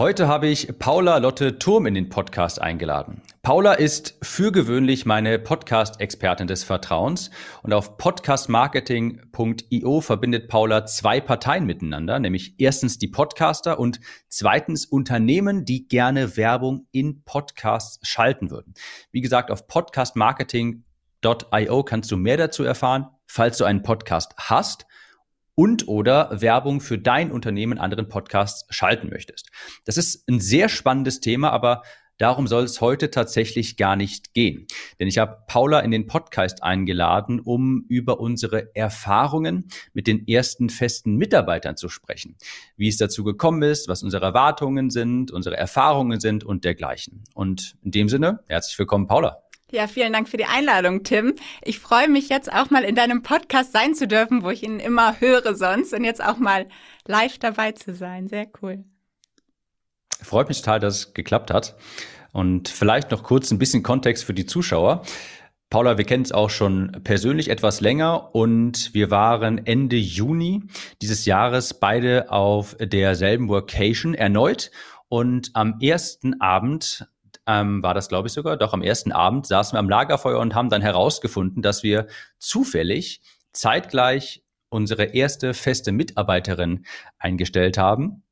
[0.00, 3.20] Heute habe ich Paula Lotte Turm in den Podcast eingeladen.
[3.42, 7.30] Paula ist für gewöhnlich meine Podcast-Expertin des Vertrauens
[7.62, 15.66] und auf podcastmarketing.io verbindet Paula zwei Parteien miteinander, nämlich erstens die Podcaster und zweitens Unternehmen,
[15.66, 18.72] die gerne Werbung in Podcasts schalten würden.
[19.12, 24.86] Wie gesagt, auf podcastmarketing.io kannst du mehr dazu erfahren, falls du einen Podcast hast
[25.60, 29.50] und oder Werbung für dein Unternehmen in anderen Podcasts schalten möchtest.
[29.84, 31.82] Das ist ein sehr spannendes Thema, aber
[32.16, 34.66] darum soll es heute tatsächlich gar nicht gehen.
[34.98, 40.70] Denn ich habe Paula in den Podcast eingeladen, um über unsere Erfahrungen mit den ersten
[40.70, 42.38] festen Mitarbeitern zu sprechen.
[42.78, 47.24] Wie es dazu gekommen ist, was unsere Erwartungen sind, unsere Erfahrungen sind und dergleichen.
[47.34, 49.42] Und in dem Sinne, herzlich willkommen, Paula.
[49.72, 51.34] Ja, vielen Dank für die Einladung, Tim.
[51.62, 54.80] Ich freue mich jetzt auch mal in deinem Podcast sein zu dürfen, wo ich ihn
[54.80, 56.66] immer höre sonst und jetzt auch mal
[57.06, 58.26] live dabei zu sein.
[58.26, 58.84] Sehr cool.
[60.22, 61.76] Freut mich total, dass es geklappt hat.
[62.32, 65.02] Und vielleicht noch kurz ein bisschen Kontext für die Zuschauer.
[65.70, 70.64] Paula, wir kennen es auch schon persönlich etwas länger und wir waren Ende Juni
[71.00, 74.72] dieses Jahres beide auf derselben Workation erneut.
[75.08, 77.08] Und am ersten Abend
[77.50, 80.54] ähm, war das, glaube ich, sogar, doch am ersten Abend saßen wir am Lagerfeuer und
[80.54, 82.06] haben dann herausgefunden, dass wir
[82.38, 86.84] zufällig zeitgleich unsere erste feste Mitarbeiterin
[87.18, 88.22] eingestellt haben.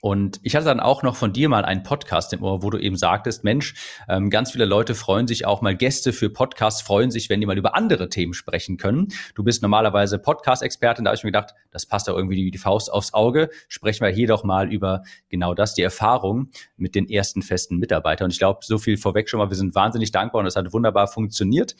[0.00, 2.78] Und ich hatte dann auch noch von dir mal einen Podcast im Ohr, wo du
[2.78, 3.74] eben sagtest, Mensch,
[4.08, 7.46] ähm, ganz viele Leute freuen sich auch mal, Gäste für Podcasts freuen sich, wenn die
[7.46, 9.08] mal über andere Themen sprechen können.
[9.34, 12.58] Du bist normalerweise Podcast-Expertin, da habe ich mir gedacht, das passt da irgendwie wie die
[12.58, 13.50] Faust aufs Auge.
[13.68, 18.26] Sprechen wir hier doch mal über genau das, die Erfahrung mit den ersten festen Mitarbeitern.
[18.26, 20.72] Und ich glaube, so viel vorweg schon mal, wir sind wahnsinnig dankbar und es hat
[20.72, 21.74] wunderbar funktioniert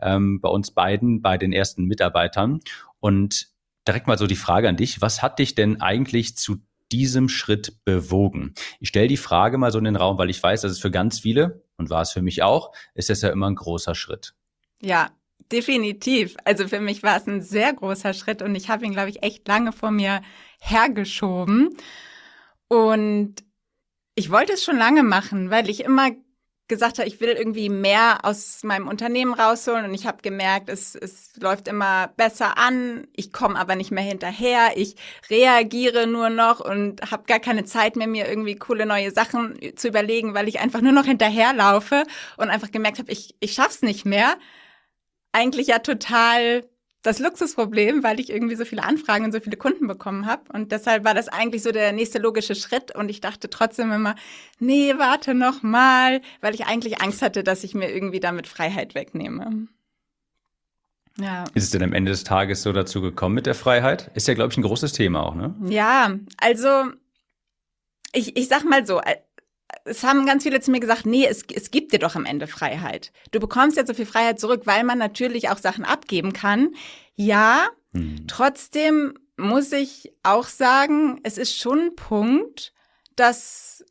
[0.00, 2.60] ähm, bei uns beiden, bei den ersten Mitarbeitern.
[3.00, 3.48] Und
[3.88, 6.58] direkt mal so die Frage an dich, was hat dich denn eigentlich zu
[6.92, 8.54] diesem Schritt bewogen?
[8.80, 10.90] Ich stelle die Frage mal so in den Raum, weil ich weiß, dass es für
[10.90, 14.34] ganz viele, und war es für mich auch, ist es ja immer ein großer Schritt.
[14.80, 15.10] Ja,
[15.50, 16.36] definitiv.
[16.44, 19.22] Also für mich war es ein sehr großer Schritt und ich habe ihn, glaube ich,
[19.22, 20.22] echt lange vor mir
[20.60, 21.76] hergeschoben.
[22.68, 23.36] Und
[24.14, 26.10] ich wollte es schon lange machen, weil ich immer
[26.72, 30.94] gesagt habe, ich will irgendwie mehr aus meinem Unternehmen rausholen und ich habe gemerkt, es,
[30.94, 34.96] es läuft immer besser an, ich komme aber nicht mehr hinterher, ich
[35.28, 39.88] reagiere nur noch und habe gar keine Zeit mehr, mir irgendwie coole neue Sachen zu
[39.88, 42.04] überlegen, weil ich einfach nur noch hinterherlaufe
[42.38, 44.38] und einfach gemerkt habe, ich, ich schaff's nicht mehr.
[45.32, 46.64] Eigentlich ja total
[47.02, 50.44] das Luxusproblem, weil ich irgendwie so viele Anfragen und so viele Kunden bekommen habe.
[50.52, 52.94] Und deshalb war das eigentlich so der nächste logische Schritt.
[52.94, 54.14] Und ich dachte trotzdem immer,
[54.60, 58.94] nee, warte noch mal, weil ich eigentlich Angst hatte, dass ich mir irgendwie damit Freiheit
[58.94, 59.66] wegnehme.
[61.18, 61.44] Ja.
[61.54, 64.10] Ist es denn am Ende des Tages so dazu gekommen mit der Freiheit?
[64.14, 65.54] Ist ja, glaube ich, ein großes Thema auch, ne?
[65.64, 66.84] Ja, also
[68.12, 69.00] ich, ich sag mal so,
[69.84, 72.46] es haben ganz viele zu mir gesagt, nee, es, es gibt dir doch am Ende
[72.46, 73.12] Freiheit.
[73.30, 76.74] Du bekommst jetzt so viel Freiheit zurück, weil man natürlich auch Sachen abgeben kann.
[77.14, 78.26] Ja, mhm.
[78.26, 82.72] trotzdem muss ich auch sagen, es ist schon ein Punkt,
[83.16, 83.84] dass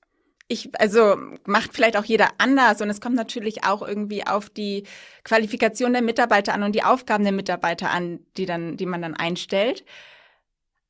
[0.48, 1.16] ich, also
[1.46, 4.84] macht vielleicht auch jeder anders und es kommt natürlich auch irgendwie auf die
[5.24, 9.16] Qualifikation der Mitarbeiter an und die Aufgaben der Mitarbeiter an, die dann, die man dann
[9.16, 9.86] einstellt.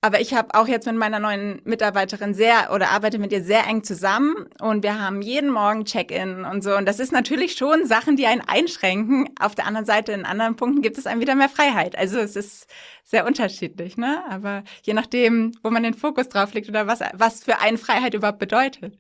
[0.04, 3.68] Aber ich habe auch jetzt mit meiner neuen Mitarbeiterin sehr oder arbeite mit ihr sehr
[3.68, 6.76] eng zusammen und wir haben jeden Morgen Check-in und so.
[6.76, 9.30] Und das ist natürlich schon Sachen, die einen einschränken.
[9.40, 11.96] Auf der anderen Seite, in anderen Punkten gibt es einem wieder mehr Freiheit.
[11.96, 12.66] Also es ist
[13.04, 14.24] sehr unterschiedlich, ne?
[14.28, 18.16] Aber je nachdem, wo man den Fokus drauf legt oder was, was für einen Freiheit
[18.16, 18.98] überhaupt bedeutet.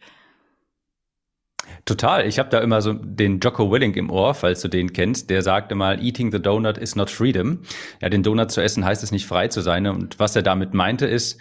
[1.86, 2.28] Total.
[2.28, 5.30] Ich habe da immer so den Jocko Willink im Ohr, falls du den kennst.
[5.30, 7.62] Der sagte mal, eating the donut is not freedom.
[8.02, 9.88] Ja, den Donut zu essen heißt es nicht frei zu sein.
[9.88, 11.40] Und was er damit meinte ist,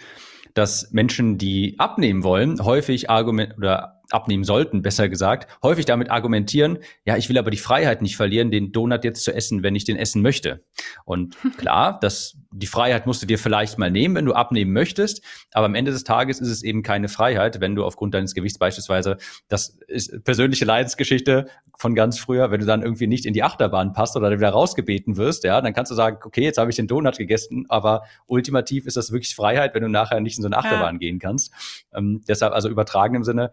[0.53, 6.79] dass Menschen, die abnehmen wollen, häufig Argument oder abnehmen sollten, besser gesagt, häufig damit argumentieren,
[7.05, 9.85] ja, ich will aber die Freiheit nicht verlieren, den Donut jetzt zu essen, wenn ich
[9.85, 10.63] den essen möchte.
[11.05, 15.23] Und klar, das, die Freiheit musst du dir vielleicht mal nehmen, wenn du abnehmen möchtest,
[15.53, 18.57] aber am Ende des Tages ist es eben keine Freiheit, wenn du aufgrund deines Gewichts
[18.57, 19.17] beispielsweise,
[19.47, 21.47] das ist persönliche Leidensgeschichte
[21.77, 25.17] von ganz früher, wenn du dann irgendwie nicht in die Achterbahn passt oder wieder rausgebeten
[25.17, 28.85] wirst, ja, dann kannst du sagen, okay, jetzt habe ich den Donut gegessen, aber ultimativ
[28.85, 30.99] ist das wirklich Freiheit, wenn du nachher nicht in so eine Achterbahn ja.
[30.99, 31.51] gehen kannst.
[31.93, 33.51] Ähm, deshalb also übertragen im Sinne,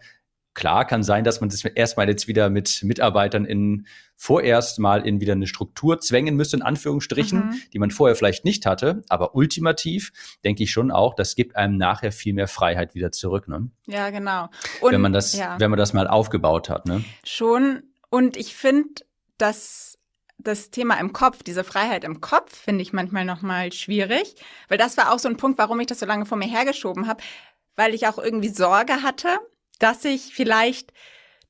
[0.58, 5.20] Klar kann sein, dass man das erstmal jetzt wieder mit Mitarbeitern in vorerst mal in
[5.20, 7.60] wieder eine Struktur zwängen müsste, in Anführungsstrichen, mhm.
[7.72, 9.05] die man vorher vielleicht nicht hatte.
[9.08, 10.10] Aber ultimativ
[10.43, 13.46] denke ich schon auch, das gibt einem nachher viel mehr Freiheit wieder zurück.
[13.46, 13.70] Ne?
[13.87, 14.49] Ja, genau.
[14.81, 15.60] Und, wenn man das, ja.
[15.60, 16.87] wenn man das mal aufgebaut hat.
[16.87, 17.04] Ne?
[17.22, 17.84] Schon.
[18.11, 19.04] Und ich finde,
[19.37, 19.96] dass
[20.38, 24.34] das Thema im Kopf, diese Freiheit im Kopf, finde ich manchmal nochmal schwierig,
[24.66, 27.06] weil das war auch so ein Punkt, warum ich das so lange vor mir hergeschoben
[27.06, 27.22] habe,
[27.76, 29.38] weil ich auch irgendwie Sorge hatte,
[29.78, 30.92] dass ich vielleicht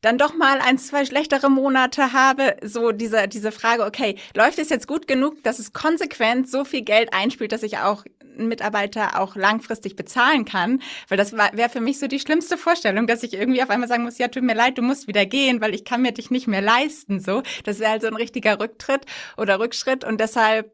[0.00, 4.68] dann doch mal ein, zwei schlechtere Monate habe, so diese, diese Frage, okay, läuft es
[4.68, 9.20] jetzt gut genug, dass es konsequent so viel Geld einspielt, dass ich auch einen Mitarbeiter
[9.20, 10.80] auch langfristig bezahlen kann?
[11.08, 14.04] Weil das wäre für mich so die schlimmste Vorstellung, dass ich irgendwie auf einmal sagen
[14.04, 16.46] muss, ja, tut mir leid, du musst wieder gehen, weil ich kann mir dich nicht
[16.46, 17.42] mehr leisten, so.
[17.64, 19.04] Das wäre halt so ein richtiger Rücktritt
[19.36, 20.72] oder Rückschritt und deshalb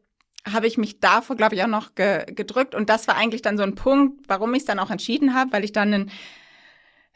[0.51, 2.75] habe ich mich davor, glaube ich, auch noch ge gedrückt.
[2.75, 5.51] Und das war eigentlich dann so ein Punkt, warum ich es dann auch entschieden habe,
[5.51, 6.11] weil ich dann einen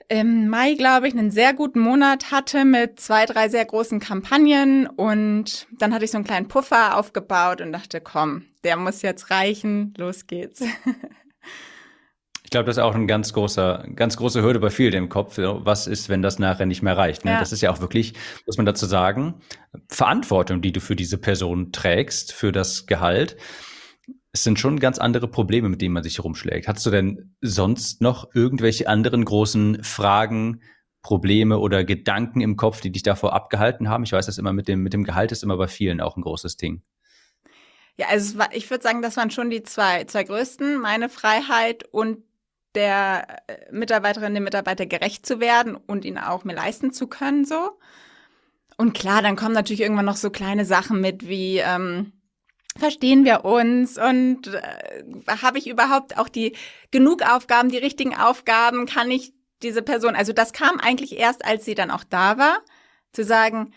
[0.09, 4.87] im Mai, glaube ich, einen sehr guten Monat hatte mit zwei, drei sehr großen Kampagnen
[4.87, 9.29] und dann hatte ich so einen kleinen Puffer aufgebaut und dachte, komm, der muss jetzt
[9.29, 10.61] reichen, los geht's.
[12.41, 15.37] Ich glaube, das ist auch ein ganz großer, ganz große Hürde bei vielen im Kopf.
[15.37, 17.23] Was ist, wenn das nachher nicht mehr reicht?
[17.23, 17.33] Ne?
[17.33, 17.39] Ja.
[17.39, 18.15] Das ist ja auch wirklich,
[18.47, 19.35] muss man dazu sagen,
[19.87, 23.37] Verantwortung, die du für diese Person trägst, für das Gehalt
[24.31, 26.67] es sind schon ganz andere Probleme, mit denen man sich herumschlägt.
[26.67, 30.61] Hast du denn sonst noch irgendwelche anderen großen Fragen,
[31.01, 34.03] Probleme oder Gedanken im Kopf, die dich davor abgehalten haben?
[34.03, 36.21] Ich weiß, dass immer mit dem, mit dem Gehalt ist immer bei vielen auch ein
[36.21, 36.83] großes Ding.
[37.97, 41.83] Ja, also war, ich würde sagen, das waren schon die zwei, zwei größten, meine Freiheit
[41.91, 42.19] und
[42.75, 47.45] der äh, Mitarbeiterin, dem Mitarbeiter gerecht zu werden und ihn auch mir leisten zu können,
[47.45, 47.71] so.
[48.77, 52.13] Und klar, dann kommen natürlich irgendwann noch so kleine Sachen mit wie, ähm,
[52.77, 54.61] verstehen wir uns und äh,
[55.41, 56.55] habe ich überhaupt auch die
[56.91, 61.65] genug Aufgaben, die richtigen Aufgaben, kann ich diese Person, also das kam eigentlich erst, als
[61.65, 62.59] sie dann auch da war,
[63.11, 63.73] zu sagen,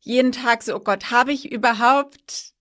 [0.00, 2.54] jeden Tag so, oh Gott, habe ich überhaupt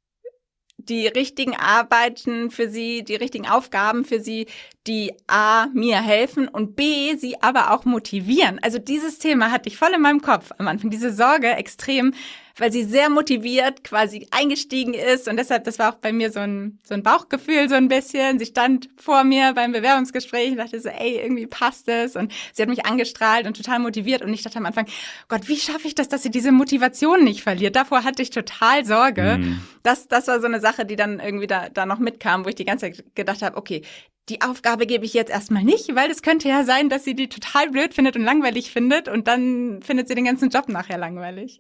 [0.77, 4.47] die richtigen Arbeiten für sie, die richtigen Aufgaben für sie,
[4.88, 8.59] die A, mir helfen und B, sie aber auch motivieren.
[8.61, 12.13] Also dieses Thema hatte ich voll in meinem Kopf am Anfang, diese Sorge extrem,
[12.57, 16.39] weil sie sehr motiviert quasi eingestiegen ist und deshalb, das war auch bei mir so
[16.39, 18.39] ein, so ein Bauchgefühl so ein bisschen.
[18.39, 22.61] Sie stand vor mir beim Bewerbungsgespräch und dachte so, ey, irgendwie passt es und sie
[22.61, 24.85] hat mich angestrahlt und total motiviert und ich dachte am Anfang,
[25.27, 27.75] Gott, wie schaffe ich das, dass sie diese Motivation nicht verliert?
[27.75, 29.37] Davor hatte ich total Sorge.
[29.39, 29.61] Mhm.
[29.83, 32.55] Das, das war so eine Sache, die dann irgendwie da, da noch mitkam, wo ich
[32.55, 33.81] die ganze Zeit gedacht habe, okay,
[34.29, 37.29] die Aufgabe gebe ich jetzt erstmal nicht, weil es könnte ja sein, dass sie die
[37.29, 41.59] total blöd findet und langweilig findet und dann findet sie den ganzen Job nachher langweilig.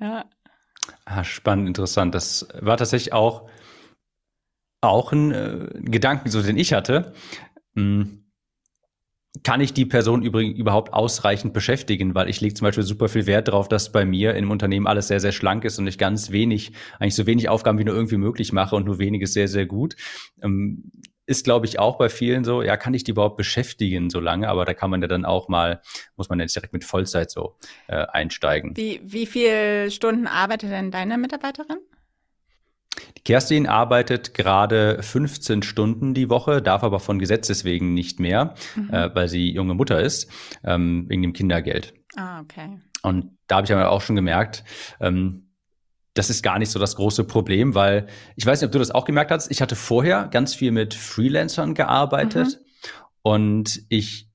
[0.00, 0.24] Ja.
[1.04, 2.14] Ah, spannend, interessant.
[2.14, 3.48] Das war tatsächlich auch,
[4.80, 7.14] auch ein äh, Gedanken, so den ich hatte.
[7.74, 8.20] Hm.
[9.42, 12.14] Kann ich die Person übrigens überhaupt ausreichend beschäftigen?
[12.14, 15.08] Weil ich lege zum Beispiel super viel Wert darauf, dass bei mir im Unternehmen alles
[15.08, 18.16] sehr, sehr schlank ist und ich ganz wenig, eigentlich so wenig Aufgaben wie nur irgendwie
[18.16, 19.96] möglich mache und nur weniges sehr, sehr gut.
[20.40, 20.92] Ähm,
[21.26, 24.48] ist, glaube ich, auch bei vielen so, ja, kann ich die überhaupt beschäftigen so lange?
[24.48, 25.80] Aber da kann man ja dann auch mal,
[26.16, 27.56] muss man jetzt direkt mit Vollzeit so
[27.86, 28.76] äh, einsteigen.
[28.76, 31.78] Wie, wie viele Stunden arbeitet denn deine Mitarbeiterin?
[33.18, 38.54] Die Kerstin arbeitet gerade 15 Stunden die Woche, darf aber von Gesetzes wegen nicht mehr,
[38.76, 38.90] mhm.
[38.92, 40.30] äh, weil sie junge Mutter ist,
[40.64, 41.94] ähm, wegen dem Kindergeld.
[42.16, 42.78] Ah, okay.
[43.02, 44.64] Und da habe ich aber auch schon gemerkt,
[45.00, 45.43] ähm,
[46.14, 48.06] das ist gar nicht so das große Problem, weil
[48.36, 49.50] ich weiß nicht, ob du das auch gemerkt hast.
[49.50, 52.88] Ich hatte vorher ganz viel mit Freelancern gearbeitet mhm.
[53.22, 54.28] und ich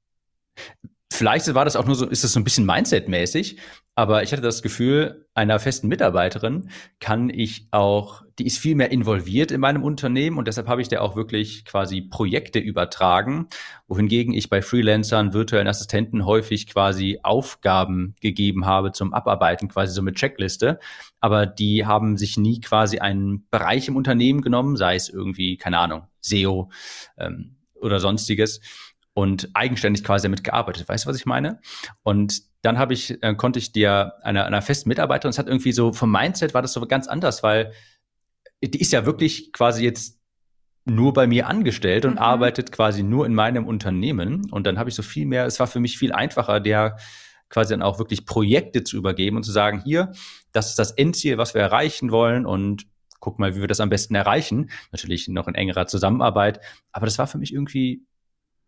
[1.12, 3.58] Vielleicht war das auch nur so, ist das so ein bisschen Mindset-mäßig,
[4.00, 6.70] aber ich hatte das Gefühl, einer festen Mitarbeiterin
[7.02, 10.88] kann ich auch, die ist viel mehr involviert in meinem Unternehmen und deshalb habe ich
[10.88, 13.50] der auch wirklich quasi Projekte übertragen,
[13.90, 20.02] wohingegen ich bei Freelancern, virtuellen Assistenten häufig quasi Aufgaben gegeben habe zum Abarbeiten, quasi so
[20.02, 20.80] mit Checkliste.
[21.20, 25.78] Aber die haben sich nie quasi einen Bereich im Unternehmen genommen, sei es irgendwie, keine
[25.78, 26.70] Ahnung, SEO
[27.18, 28.62] ähm, oder sonstiges
[29.20, 30.88] und eigenständig quasi damit gearbeitet.
[30.88, 31.60] Weißt du, was ich meine?
[32.04, 35.74] Und dann habe ich, äh, konnte ich dir einer, einer festen Mitarbeiterin, es hat irgendwie
[35.74, 37.74] so vom Mindset war das so ganz anders, weil
[38.64, 40.22] die ist ja wirklich quasi jetzt
[40.86, 42.20] nur bei mir angestellt und mhm.
[42.20, 44.50] arbeitet quasi nur in meinem Unternehmen.
[44.52, 46.96] Und dann habe ich so viel mehr, es war für mich viel einfacher, der
[47.50, 50.14] quasi dann auch wirklich Projekte zu übergeben und zu sagen, hier,
[50.54, 52.86] das ist das Endziel, was wir erreichen wollen und
[53.20, 54.70] guck mal, wie wir das am besten erreichen.
[54.94, 56.62] Natürlich noch in engerer Zusammenarbeit.
[56.94, 58.06] Aber das war für mich irgendwie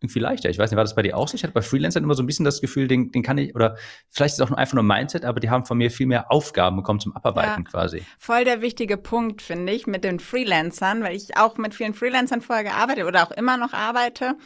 [0.02, 0.50] irgendwie leichter.
[0.50, 1.34] Ich weiß nicht, war das bei dir auch so?
[1.34, 3.76] Ich hatte bei Freelancern immer so ein bisschen das Gefühl, den, den kann ich, oder
[4.10, 6.30] vielleicht ist es auch nur einfach nur Mindset, aber die haben von mir viel mehr
[6.30, 8.02] Aufgaben bekommen zum Abarbeiten ja, quasi.
[8.18, 12.40] Voll der wichtige Punkt, finde ich, mit den Freelancern, weil ich auch mit vielen Freelancern
[12.40, 14.36] vorher gearbeitet oder auch immer noch arbeite.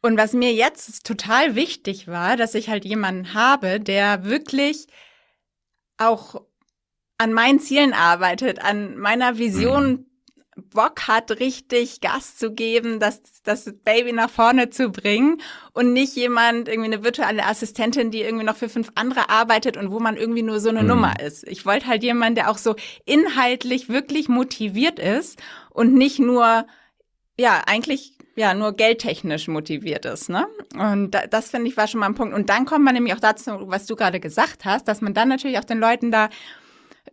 [0.00, 4.86] Und was mir jetzt total wichtig war, dass ich halt jemanden habe, der wirklich
[5.96, 6.42] auch
[7.18, 10.06] an meinen Zielen arbeitet, an meiner Vision mhm
[10.56, 15.40] Bock hat, richtig Gas zu geben, das, das Baby nach vorne zu bringen
[15.72, 19.90] und nicht jemand, irgendwie eine virtuelle Assistentin, die irgendwie noch für fünf andere arbeitet und
[19.90, 20.88] wo man irgendwie nur so eine mhm.
[20.88, 21.46] Nummer ist.
[21.48, 25.40] Ich wollte halt jemanden, der auch so inhaltlich wirklich motiviert ist
[25.70, 26.66] und nicht nur,
[27.38, 30.46] ja, eigentlich ja nur geldtechnisch motiviert ist, ne?
[30.74, 32.34] Und da, das finde ich war schon mal ein Punkt.
[32.34, 35.28] Und dann kommt man nämlich auch dazu, was du gerade gesagt hast, dass man dann
[35.28, 36.28] natürlich auch den Leuten da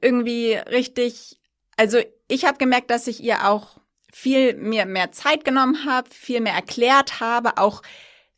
[0.02, 1.38] irgendwie richtig,
[1.78, 3.80] also ich habe gemerkt, dass ich ihr auch
[4.14, 7.82] viel mir mehr Zeit genommen habe, viel mehr erklärt habe, auch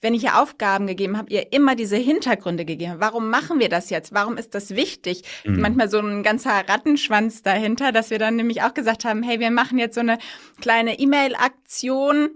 [0.01, 3.01] wenn ich ihr Aufgaben gegeben habe, ihr immer diese Hintergründe gegeben habe.
[3.01, 4.13] Warum machen wir das jetzt?
[4.13, 5.23] Warum ist das wichtig?
[5.45, 5.61] Mhm.
[5.61, 9.51] Manchmal so ein ganzer Rattenschwanz dahinter, dass wir dann nämlich auch gesagt haben, hey, wir
[9.51, 10.17] machen jetzt so eine
[10.59, 12.31] kleine E-Mail-Aktion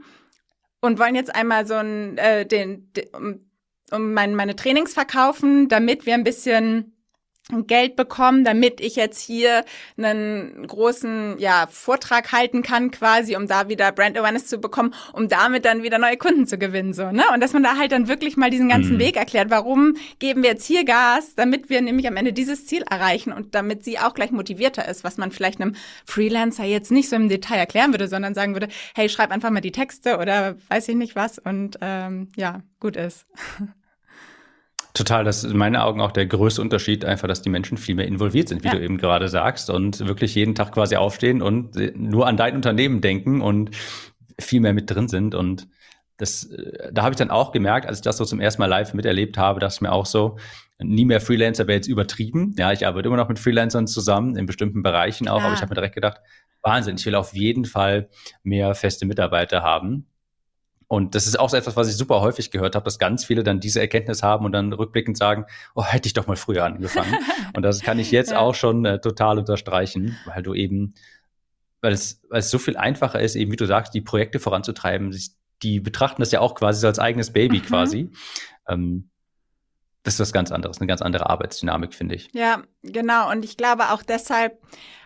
[0.79, 3.49] und wollen jetzt einmal so ein, äh, den, den um,
[3.91, 6.94] um mein, meine Trainings verkaufen, damit wir ein bisschen
[7.67, 9.63] Geld bekommen, damit ich jetzt hier
[9.97, 15.27] einen großen ja, Vortrag halten kann, quasi, um da wieder Brand Awareness zu bekommen, um
[15.27, 16.93] damit dann wieder neue Kunden zu gewinnen.
[16.93, 17.23] so ne?
[17.31, 18.99] Und dass man da halt dann wirklich mal diesen ganzen mhm.
[18.99, 22.83] Weg erklärt, warum geben wir jetzt hier Gas, damit wir nämlich am Ende dieses Ziel
[22.89, 25.75] erreichen und damit sie auch gleich motivierter ist, was man vielleicht einem
[26.05, 29.61] Freelancer jetzt nicht so im Detail erklären würde, sondern sagen würde, hey, schreib einfach mal
[29.61, 33.25] die Texte oder weiß ich nicht was und ähm, ja, gut ist.
[34.95, 37.95] Total, das ist in meinen Augen auch der größte Unterschied, einfach, dass die Menschen viel
[37.95, 38.75] mehr involviert sind, wie ja.
[38.75, 43.01] du eben gerade sagst, und wirklich jeden Tag quasi aufstehen und nur an dein Unternehmen
[43.01, 43.71] denken und
[44.39, 45.35] viel mehr mit drin sind.
[45.35, 45.67] Und
[46.15, 48.67] das, äh, da habe ich dann auch gemerkt, als ich das so zum ersten Mal
[48.67, 50.37] live miterlebt habe, dass mir auch so,
[50.79, 52.55] nie mehr Freelancer wäre jetzt übertrieben.
[52.57, 55.45] Ja, ich arbeite immer noch mit Freelancern zusammen, in bestimmten Bereichen auch, ja.
[55.45, 56.21] aber ich habe mir direkt gedacht,
[56.61, 58.09] Wahnsinn, ich will auf jeden Fall
[58.43, 60.07] mehr feste Mitarbeiter haben.
[60.95, 63.43] Und das ist auch so etwas, was ich super häufig gehört habe, dass ganz viele
[63.43, 67.13] dann diese Erkenntnis haben und dann rückblickend sagen, oh, hätte ich doch mal früher angefangen.
[67.53, 68.39] und das kann ich jetzt ja.
[68.39, 70.93] auch schon äh, total unterstreichen, weil du eben,
[71.81, 75.13] weil es, weil es so viel einfacher ist, eben wie du sagst, die Projekte voranzutreiben.
[75.63, 77.63] Die betrachten das ja auch quasi so als eigenes Baby mhm.
[77.63, 78.09] quasi.
[78.65, 79.09] Ähm,
[80.03, 82.29] das ist was ganz anderes, eine ganz andere Arbeitsdynamik, finde ich.
[82.31, 83.29] Ja, genau.
[83.29, 84.61] Und ich glaube auch deshalb,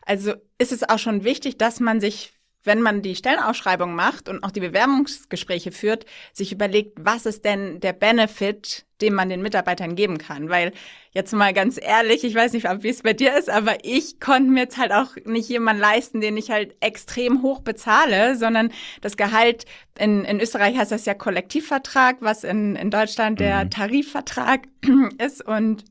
[0.05, 4.43] also ist es auch schon wichtig, dass man sich wenn man die Stellenausschreibung macht und
[4.43, 9.95] auch die Bewerbungsgespräche führt, sich überlegt, was ist denn der Benefit, den man den Mitarbeitern
[9.95, 10.49] geben kann.
[10.49, 10.73] Weil
[11.11, 14.51] jetzt mal ganz ehrlich, ich weiß nicht, wie es bei dir ist, aber ich konnte
[14.51, 19.15] mir jetzt halt auch nicht jemanden leisten, den ich halt extrem hoch bezahle, sondern das
[19.15, 19.65] Gehalt,
[19.97, 23.69] in, in Österreich heißt das ja Kollektivvertrag, was in, in Deutschland der mhm.
[23.69, 24.67] Tarifvertrag
[25.17, 25.85] ist und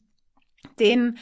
[0.79, 1.19] den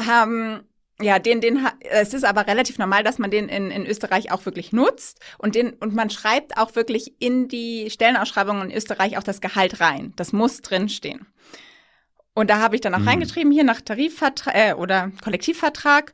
[0.00, 0.66] haben
[1.00, 4.44] ja, den, den, es ist aber relativ normal, dass man den in, in Österreich auch
[4.46, 9.24] wirklich nutzt und den, und man schreibt auch wirklich in die Stellenausschreibung in Österreich auch
[9.24, 10.12] das Gehalt rein.
[10.16, 11.26] Das muss drinstehen.
[12.34, 13.08] Und da habe ich dann auch mhm.
[13.08, 16.12] reingeschrieben, hier nach Tarifvertrag äh, oder Kollektivvertrag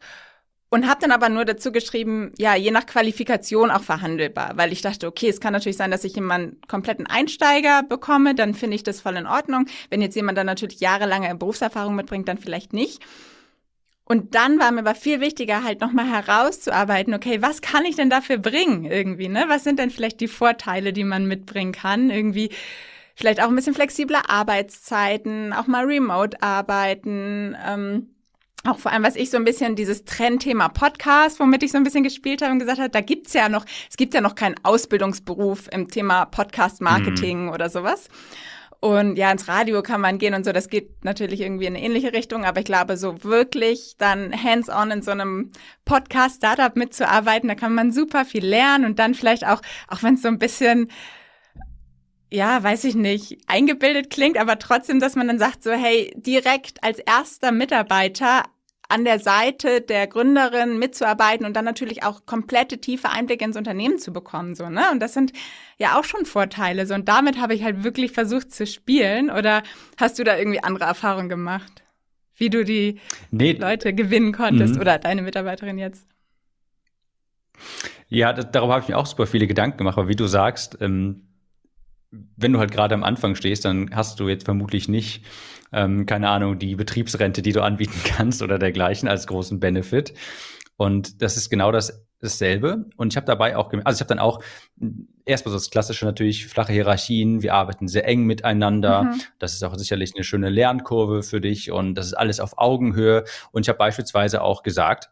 [0.71, 4.83] und habe dann aber nur dazu geschrieben, ja, je nach Qualifikation auch verhandelbar, weil ich
[4.83, 8.83] dachte, okay, es kann natürlich sein, dass ich jemanden kompletten Einsteiger bekomme, dann finde ich
[8.83, 9.67] das voll in Ordnung.
[9.91, 13.03] Wenn jetzt jemand dann natürlich jahrelange Berufserfahrung mitbringt, dann vielleicht nicht.
[14.11, 18.11] Und dann war mir aber viel wichtiger, halt nochmal herauszuarbeiten, okay, was kann ich denn
[18.11, 19.45] dafür bringen irgendwie, ne?
[19.47, 22.11] Was sind denn vielleicht die Vorteile, die man mitbringen kann?
[22.11, 22.51] Irgendwie
[23.15, 28.09] vielleicht auch ein bisschen flexible Arbeitszeiten, auch mal remote arbeiten, ähm,
[28.65, 31.85] auch vor allem, was ich so ein bisschen dieses Trendthema Podcast, womit ich so ein
[31.85, 34.57] bisschen gespielt habe und gesagt habe, da gibt's ja noch, es gibt ja noch keinen
[34.65, 37.51] Ausbildungsberuf im Thema Podcast Marketing mhm.
[37.51, 38.09] oder sowas.
[38.81, 40.53] Und ja, ins Radio kann man gehen und so.
[40.53, 42.47] Das geht natürlich irgendwie in eine ähnliche Richtung.
[42.47, 45.53] Aber ich glaube, so wirklich dann hands-on in so einem
[45.85, 50.23] Podcast-Startup mitzuarbeiten, da kann man super viel lernen und dann vielleicht auch, auch wenn es
[50.23, 50.91] so ein bisschen
[52.33, 56.83] ja, weiß ich nicht, eingebildet klingt, aber trotzdem, dass man dann sagt, so, hey, direkt
[56.85, 58.45] als erster Mitarbeiter
[58.91, 63.99] an der Seite der Gründerin mitzuarbeiten und dann natürlich auch komplette tiefe Einblicke ins Unternehmen
[63.99, 64.91] zu bekommen, so, ne?
[64.91, 65.33] Und das sind
[65.79, 66.95] ja auch schon Vorteile, so.
[66.95, 69.31] Und damit habe ich halt wirklich versucht zu spielen.
[69.31, 69.63] Oder
[69.97, 71.85] hast du da irgendwie andere Erfahrungen gemacht?
[72.35, 72.99] Wie du die
[73.31, 73.53] nee.
[73.53, 74.81] Leute gewinnen konntest mhm.
[74.81, 76.05] oder deine Mitarbeiterin jetzt?
[78.09, 80.79] Ja, das, darüber habe ich mir auch super viele Gedanken gemacht, aber wie du sagst,
[80.81, 81.29] ähm,
[82.11, 85.25] wenn du halt gerade am Anfang stehst, dann hast du jetzt vermutlich nicht
[85.73, 90.15] ähm, keine Ahnung, die Betriebsrente, die du anbieten kannst oder dergleichen als großen Benefit.
[90.77, 92.87] Und das ist genau das dasselbe.
[92.97, 94.43] Und ich habe dabei auch, also ich habe dann auch
[95.25, 99.05] erstmal so das Klassische natürlich, flache Hierarchien, wir arbeiten sehr eng miteinander.
[99.05, 99.21] Mhm.
[99.39, 103.25] Das ist auch sicherlich eine schöne Lernkurve für dich und das ist alles auf Augenhöhe.
[103.53, 105.11] Und ich habe beispielsweise auch gesagt,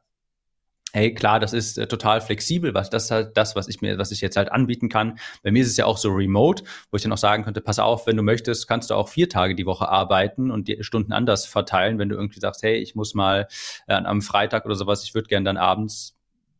[0.92, 4.10] hey, klar, das ist äh, total flexibel, was das halt das, was ich mir, was
[4.10, 5.18] ich jetzt halt anbieten kann.
[5.42, 7.78] Bei mir ist es ja auch so remote, wo ich dann auch sagen könnte, pass
[7.78, 11.12] auf, wenn du möchtest, kannst du auch vier Tage die Woche arbeiten und die Stunden
[11.12, 13.48] anders verteilen, wenn du irgendwie sagst, hey, ich muss mal
[13.86, 16.14] äh, am Freitag oder sowas, ich würde gerne dann abends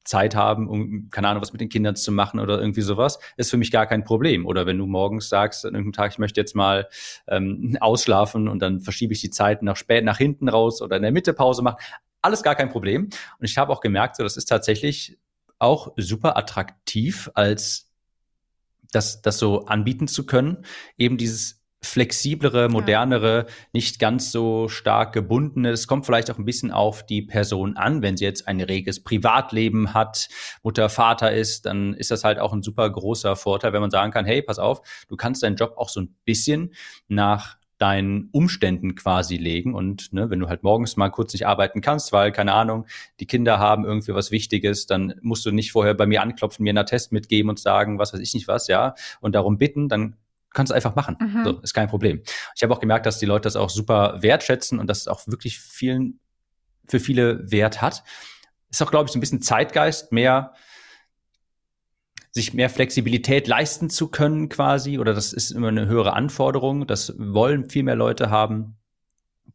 [0.05, 3.51] Zeit haben, um, keine Ahnung, was mit den Kindern zu machen oder irgendwie sowas, ist
[3.51, 4.47] für mich gar kein Problem.
[4.47, 6.89] Oder wenn du morgens sagst, an irgendeinem Tag, ich möchte jetzt mal
[7.29, 11.03] ähm, ausschlafen und dann verschiebe ich die Zeit nach spät nach hinten raus oder in
[11.03, 11.77] der Mitte Pause machen
[12.23, 13.05] alles gar kein Problem.
[13.39, 15.19] Und ich habe auch gemerkt, so, das ist tatsächlich
[15.59, 17.91] auch super attraktiv als
[18.93, 20.65] das, das so anbieten zu können,
[20.97, 23.55] eben dieses flexiblere, modernere, ja.
[23.73, 25.71] nicht ganz so stark gebundene.
[25.71, 28.03] Es kommt vielleicht auch ein bisschen auf die Person an.
[28.03, 30.29] Wenn sie jetzt ein reges Privatleben hat,
[30.65, 34.11] Mutter, Vater ist, dann ist das halt auch ein super großer Vorteil, wenn man sagen
[34.11, 36.75] kann, hey, pass auf, du kannst deinen Job auch so ein bisschen
[37.07, 41.81] nach deinen Umständen quasi legen und ne, wenn du halt morgens mal kurz nicht arbeiten
[41.81, 42.87] kannst, weil keine Ahnung,
[43.21, 46.71] die Kinder haben irgendwie was Wichtiges, dann musst du nicht vorher bei mir anklopfen, mir
[46.71, 50.17] einen Test mitgeben und sagen, was weiß ich nicht was, ja, und darum bitten, dann
[50.53, 51.17] kannst du einfach machen.
[51.21, 51.45] Mhm.
[51.45, 52.23] So, ist kein Problem.
[52.57, 55.27] Ich habe auch gemerkt, dass die Leute das auch super wertschätzen und dass es auch
[55.27, 56.19] wirklich vielen,
[56.87, 58.03] für viele Wert hat.
[58.71, 60.53] Ist auch, glaube ich, so ein bisschen Zeitgeist, mehr
[62.31, 66.87] sich mehr Flexibilität leisten zu können quasi, oder das ist immer eine höhere Anforderung.
[66.87, 68.79] Das wollen viel mehr Leute haben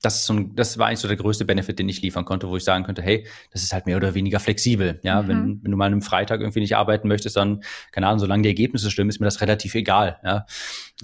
[0.03, 2.49] das ist so ein, das war eigentlich so der größte Benefit, den ich liefern konnte,
[2.49, 4.99] wo ich sagen könnte, hey, das ist halt mehr oder weniger flexibel.
[5.01, 5.27] Ja, mhm.
[5.27, 8.43] wenn, wenn du mal an einem Freitag irgendwie nicht arbeiten möchtest, dann, keine Ahnung, solange
[8.43, 10.19] die Ergebnisse stimmen, ist mir das relativ egal.
[10.23, 10.45] Ja,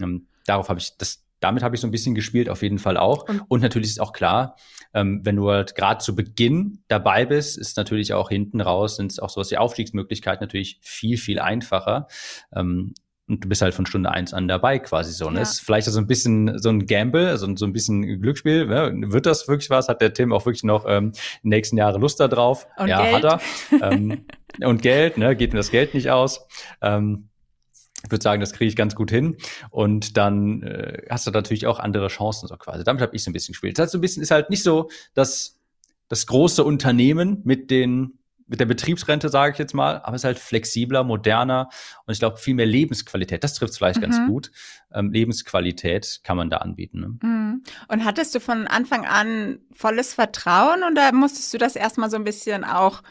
[0.01, 2.97] ähm, darauf habe ich das, damit habe ich so ein bisschen gespielt, auf jeden Fall
[2.97, 3.27] auch.
[3.27, 4.55] Und, Und natürlich ist auch klar,
[4.93, 9.11] ähm, wenn du halt gerade zu Beginn dabei bist, ist natürlich auch hinten raus, sind
[9.11, 12.07] es auch sowas wie Aufstiegsmöglichkeiten natürlich viel, viel einfacher.
[12.55, 12.93] Ähm,
[13.29, 15.29] und du bist halt von Stunde eins an dabei quasi so.
[15.29, 15.35] Ne?
[15.35, 15.41] Ja.
[15.43, 18.65] Ist vielleicht so ein bisschen so ein Gamble, also so ein bisschen Glücksspiel.
[18.65, 18.91] Ne?
[19.11, 19.87] Wird das wirklich was?
[19.87, 21.11] Hat der Tim auch wirklich noch ähm,
[21.43, 22.65] die nächsten Jahre Lust da drauf?
[22.77, 23.23] Und ja, Geld.
[23.23, 23.41] hat
[23.71, 23.91] er.
[23.91, 24.25] ähm,
[24.61, 25.35] und Geld, ne?
[25.35, 26.47] geht mir das Geld nicht aus.
[26.81, 27.28] Ähm,
[28.03, 29.37] ich würde sagen, das kriege ich ganz gut hin.
[29.69, 32.83] Und dann äh, hast du natürlich auch andere Chancen so quasi.
[32.83, 33.77] Damit habe ich so ein bisschen gespielt.
[33.77, 35.59] Das heißt, so ein bisschen ist halt nicht so, dass
[36.07, 40.25] das große Unternehmen mit den mit der Betriebsrente, sage ich jetzt mal, aber es ist
[40.25, 41.69] halt flexibler, moderner
[42.07, 43.43] und ich glaube viel mehr Lebensqualität.
[43.43, 44.01] Das trifft es vielleicht mhm.
[44.01, 44.51] ganz gut.
[44.91, 46.99] Ähm, Lebensqualität kann man da anbieten.
[46.99, 47.17] Ne?
[47.21, 47.63] Mhm.
[47.89, 52.23] Und hattest du von Anfang an volles Vertrauen oder musstest du das erstmal so ein
[52.23, 53.03] bisschen auch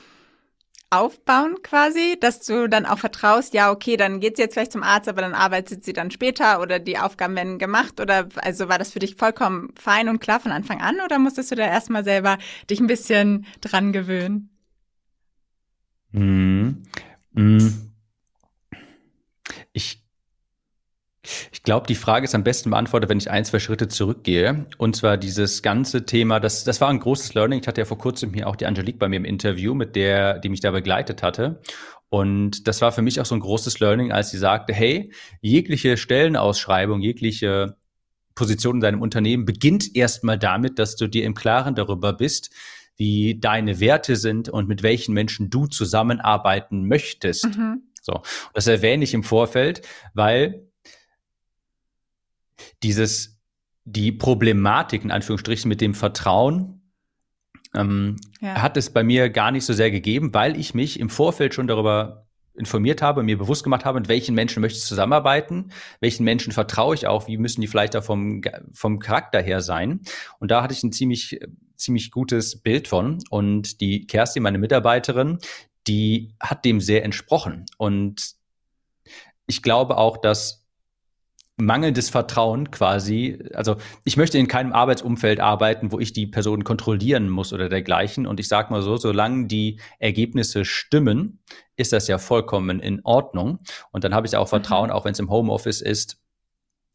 [0.90, 4.82] aufbauen quasi, dass du dann auch vertraust, ja, okay, dann geht sie jetzt vielleicht zum
[4.82, 8.78] Arzt, aber dann arbeitet sie dann später oder die Aufgaben werden gemacht oder also war
[8.78, 12.04] das für dich vollkommen fein und klar von Anfang an oder musstest du da erstmal
[12.04, 12.38] selber
[12.70, 14.50] dich ein bisschen dran gewöhnen?
[16.12, 16.84] Mhm.
[17.32, 17.92] Mhm.
[19.72, 20.07] Ich
[21.52, 24.66] ich glaube, die Frage ist am besten beantwortet, wenn ich ein, zwei Schritte zurückgehe.
[24.78, 27.60] Und zwar dieses ganze Thema, das, das war ein großes Learning.
[27.60, 30.38] Ich hatte ja vor kurzem hier auch die Angelique bei mir im Interview, mit der,
[30.38, 31.60] die mich da begleitet hatte.
[32.10, 35.96] Und das war für mich auch so ein großes Learning, als sie sagte, hey, jegliche
[35.96, 37.76] Stellenausschreibung, jegliche
[38.34, 42.50] Position in deinem Unternehmen beginnt erstmal damit, dass du dir im Klaren darüber bist,
[42.96, 47.46] wie deine Werte sind und mit welchen Menschen du zusammenarbeiten möchtest.
[47.46, 47.82] Mhm.
[48.00, 48.22] So,
[48.54, 49.82] das erwähne ich im Vorfeld,
[50.14, 50.67] weil
[52.82, 53.38] dieses
[53.84, 56.78] die Problematik in Anführungsstrichen mit dem Vertrauen
[57.74, 58.60] ähm, ja.
[58.62, 61.66] hat es bei mir gar nicht so sehr gegeben, weil ich mich im Vorfeld schon
[61.66, 66.52] darüber informiert habe, mir bewusst gemacht habe, mit welchen Menschen möchte ich zusammenarbeiten, welchen Menschen
[66.52, 68.42] vertraue ich auch, wie müssen die vielleicht auch vom,
[68.72, 70.00] vom Charakter her sein.
[70.40, 71.38] Und da hatte ich ein ziemlich,
[71.76, 73.18] ziemlich gutes Bild von.
[73.30, 75.38] Und die Kerstin, meine Mitarbeiterin,
[75.86, 77.64] die hat dem sehr entsprochen.
[77.78, 78.34] Und
[79.46, 80.66] ich glaube auch, dass
[81.58, 87.28] mangelndes Vertrauen quasi, also ich möchte in keinem Arbeitsumfeld arbeiten, wo ich die Person kontrollieren
[87.28, 88.26] muss oder dergleichen.
[88.26, 91.40] Und ich sage mal so, solange die Ergebnisse stimmen,
[91.76, 93.60] ist das ja vollkommen in Ordnung.
[93.92, 94.48] Und dann habe ich auch.
[94.48, 94.92] Vertrauen, mhm.
[94.92, 96.20] auch wenn es im Homeoffice ist.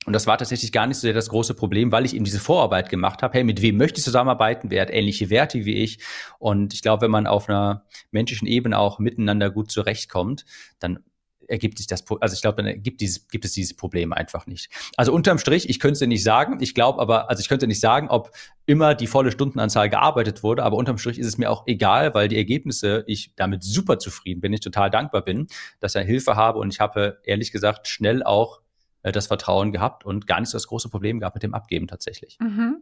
[0.05, 2.39] Und das war tatsächlich gar nicht so sehr das große Problem, weil ich eben diese
[2.39, 3.35] Vorarbeit gemacht habe.
[3.35, 4.69] Hey, mit wem möchte ich zusammenarbeiten?
[4.69, 5.99] Wer hat ähnliche Werte wie ich?
[6.39, 10.45] Und ich glaube, wenn man auf einer menschlichen Ebene auch miteinander gut zurechtkommt,
[10.79, 10.99] dann
[11.47, 14.69] ergibt sich das, also ich glaube, dann gibt, dieses, gibt es dieses Problem einfach nicht.
[14.97, 17.79] Also unterm Strich, ich könnte es nicht sagen, ich glaube aber, also ich könnte nicht
[17.79, 18.31] sagen, ob
[18.65, 22.27] immer die volle Stundenanzahl gearbeitet wurde, aber unterm Strich ist es mir auch egal, weil
[22.27, 25.47] die Ergebnisse, ich damit super zufrieden bin, ich total dankbar bin,
[25.79, 28.61] dass ich Hilfe habe und ich habe ehrlich gesagt schnell auch
[29.03, 31.87] äh, das Vertrauen gehabt und gar nicht so das große Problem gehabt mit dem Abgeben
[31.87, 32.37] tatsächlich.
[32.39, 32.77] Mhm.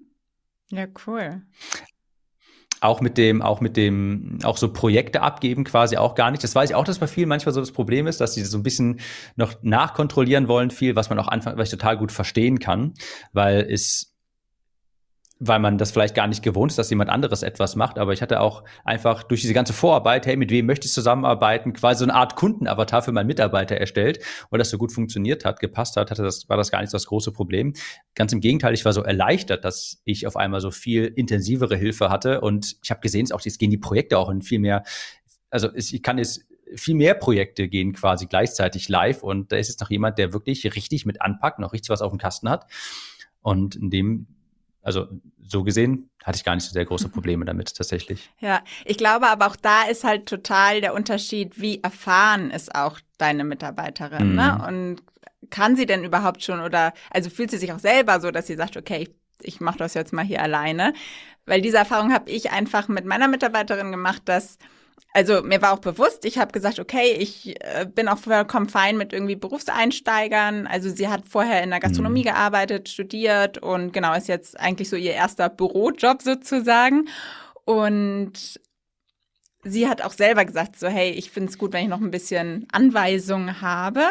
[0.69, 1.41] Ja, cool
[2.81, 6.43] auch mit dem, auch mit dem, auch so Projekte abgeben quasi auch gar nicht.
[6.43, 8.57] Das weiß ich auch, dass bei vielen manchmal so das Problem ist, dass sie so
[8.57, 8.99] ein bisschen
[9.35, 12.95] noch nachkontrollieren wollen viel, was man auch anfangs, was ich total gut verstehen kann,
[13.33, 14.10] weil es
[15.43, 17.97] weil man das vielleicht gar nicht gewohnt ist, dass jemand anderes etwas macht.
[17.97, 21.73] Aber ich hatte auch einfach durch diese ganze Vorarbeit, hey, mit wem möchte ich zusammenarbeiten,
[21.73, 25.59] quasi so eine Art Kundenavatar für meinen Mitarbeiter erstellt, weil das so gut funktioniert hat,
[25.59, 27.73] gepasst hat, hatte das, war das gar nicht das große Problem.
[28.13, 32.11] Ganz im Gegenteil, ich war so erleichtert, dass ich auf einmal so viel intensivere Hilfe
[32.11, 32.41] hatte.
[32.41, 34.83] Und ich habe gesehen, auch jetzt gehen die Projekte auch in viel mehr,
[35.49, 39.81] also ich kann jetzt viel mehr Projekte gehen quasi gleichzeitig live und da ist jetzt
[39.81, 42.67] noch jemand, der wirklich richtig mit anpackt, noch richtig was auf dem Kasten hat.
[43.41, 44.27] Und in dem
[44.81, 45.07] also
[45.43, 48.29] so gesehen hatte ich gar nicht so sehr große Probleme damit tatsächlich.
[48.39, 52.99] Ja, ich glaube aber auch da ist halt total der Unterschied, wie erfahren ist auch
[53.17, 54.35] deine Mitarbeiterin.
[54.35, 54.57] Ne?
[54.57, 54.61] Mhm.
[54.61, 54.67] Ne?
[54.67, 55.03] Und
[55.49, 58.55] kann sie denn überhaupt schon oder also fühlt sie sich auch selber so, dass sie
[58.55, 59.09] sagt, okay,
[59.41, 60.93] ich mache das jetzt mal hier alleine.
[61.45, 64.57] Weil diese Erfahrung habe ich einfach mit meiner Mitarbeiterin gemacht, dass
[65.13, 68.97] also mir war auch bewusst, ich habe gesagt, okay, ich äh, bin auch vollkommen fein
[68.97, 70.67] mit irgendwie Berufseinsteigern.
[70.67, 72.25] Also sie hat vorher in der Gastronomie mhm.
[72.25, 77.09] gearbeitet, studiert und genau ist jetzt eigentlich so ihr erster Bürojob sozusagen.
[77.65, 78.59] Und
[79.63, 82.11] sie hat auch selber gesagt, so hey, ich finde es gut, wenn ich noch ein
[82.11, 84.03] bisschen Anweisungen habe.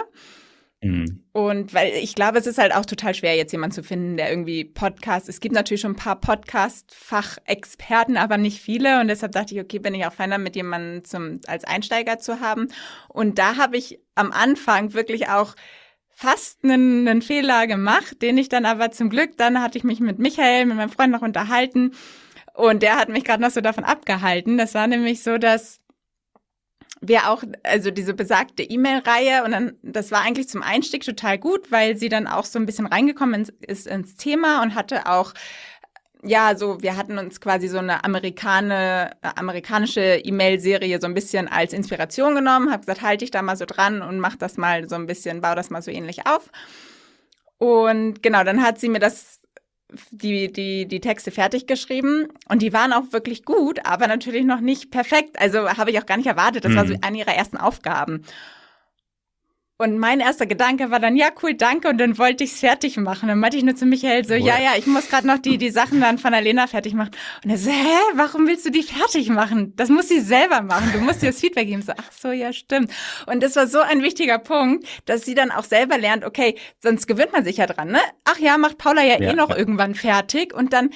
[0.82, 1.24] Mhm.
[1.32, 4.30] Und weil ich glaube, es ist halt auch total schwer, jetzt jemanden zu finden, der
[4.30, 5.28] irgendwie Podcast.
[5.28, 9.00] Es gibt natürlich schon ein paar Podcast-Fachexperten, aber nicht viele.
[9.00, 12.40] Und deshalb dachte ich, okay, bin ich auch feiner, mit jemandem zum, als Einsteiger zu
[12.40, 12.68] haben.
[13.08, 15.54] Und da habe ich am Anfang wirklich auch
[16.08, 20.00] fast einen, einen Fehler gemacht, den ich dann aber zum Glück, dann hatte ich mich
[20.00, 21.92] mit Michael, mit meinem Freund noch unterhalten.
[22.54, 24.58] Und der hat mich gerade noch so davon abgehalten.
[24.58, 25.79] Das war nämlich so, dass
[27.00, 31.72] wir auch, also diese besagte E-Mail-Reihe und dann, das war eigentlich zum Einstieg total gut,
[31.72, 35.32] weil sie dann auch so ein bisschen reingekommen ist ins Thema und hatte auch
[36.22, 41.72] ja, so, wir hatten uns quasi so eine Amerikane, amerikanische E-Mail-Serie so ein bisschen als
[41.72, 44.96] Inspiration genommen, habe gesagt, halte ich da mal so dran und mach das mal so
[44.96, 46.50] ein bisschen, bau das mal so ähnlich auf.
[47.56, 49.39] Und genau, dann hat sie mir das
[50.10, 54.60] die, die, die Texte fertig geschrieben und die waren auch wirklich gut, aber natürlich noch
[54.60, 55.38] nicht perfekt.
[55.40, 56.64] Also habe ich auch gar nicht erwartet.
[56.64, 56.76] Das mhm.
[56.76, 57.00] war so mhm.
[57.02, 58.24] eine ihrer ersten Aufgaben.
[59.80, 61.88] Und mein erster Gedanke war dann, ja, cool, danke.
[61.88, 63.28] Und dann wollte ich es fertig machen.
[63.28, 64.40] Dann meinte ich nur zu Michael so, cool.
[64.40, 67.12] ja, ja, ich muss gerade noch die, die Sachen dann von Alena fertig machen.
[67.42, 69.72] Und er so, hä, warum willst du die fertig machen?
[69.76, 70.90] Das muss sie selber machen.
[70.92, 71.80] Du musst ihr das Feedback geben.
[71.80, 72.92] So, ach so, ja, stimmt.
[73.24, 77.06] Und das war so ein wichtiger Punkt, dass sie dann auch selber lernt, okay, sonst
[77.06, 78.00] gewöhnt man sich ja dran, ne?
[78.24, 79.56] Ach ja, macht Paula ja, eh ja eh noch ja.
[79.56, 80.52] irgendwann fertig.
[80.52, 80.90] Und dann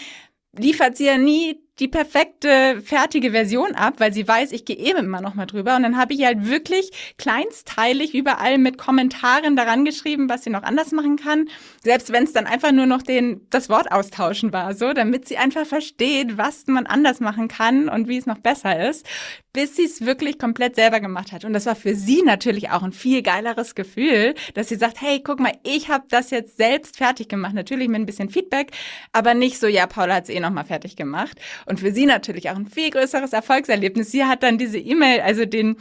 [0.53, 5.01] liefert sie ja nie die perfekte fertige Version ab, weil sie weiß, ich gehe eben
[5.01, 5.75] immer noch mal drüber.
[5.75, 10.63] Und dann habe ich halt wirklich kleinsteilig überall mit Kommentaren daran geschrieben, was sie noch
[10.63, 11.49] anders machen kann,
[11.83, 15.37] selbst wenn es dann einfach nur noch den das Wort austauschen war, so, damit sie
[15.37, 19.05] einfach versteht, was man anders machen kann und wie es noch besser ist,
[19.53, 21.45] bis sie es wirklich komplett selber gemacht hat.
[21.45, 25.21] Und das war für sie natürlich auch ein viel geileres Gefühl, dass sie sagt, hey,
[25.23, 28.73] guck mal, ich habe das jetzt selbst fertig gemacht, natürlich mit ein bisschen Feedback,
[29.13, 32.07] aber nicht so, ja, Paula hat es eh noch mal fertig gemacht und für sie
[32.07, 34.11] natürlich auch ein viel größeres Erfolgserlebnis.
[34.11, 35.77] Sie hat dann diese E-Mail, also den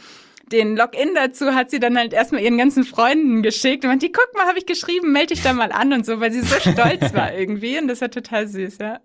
[0.51, 4.27] den Login dazu hat sie dann halt erstmal ihren ganzen Freunden geschickt und meinte, guck
[4.35, 7.13] mal, habe ich geschrieben, melde dich da mal an und so, weil sie so stolz
[7.13, 8.99] war irgendwie und das war total süß, ja.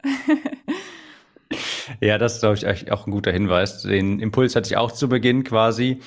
[2.00, 3.82] Ja, das ist, glaube ich, auch ein guter Hinweis.
[3.82, 6.00] Den Impuls hatte ich auch zu Beginn quasi.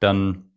[0.00, 0.47] Dann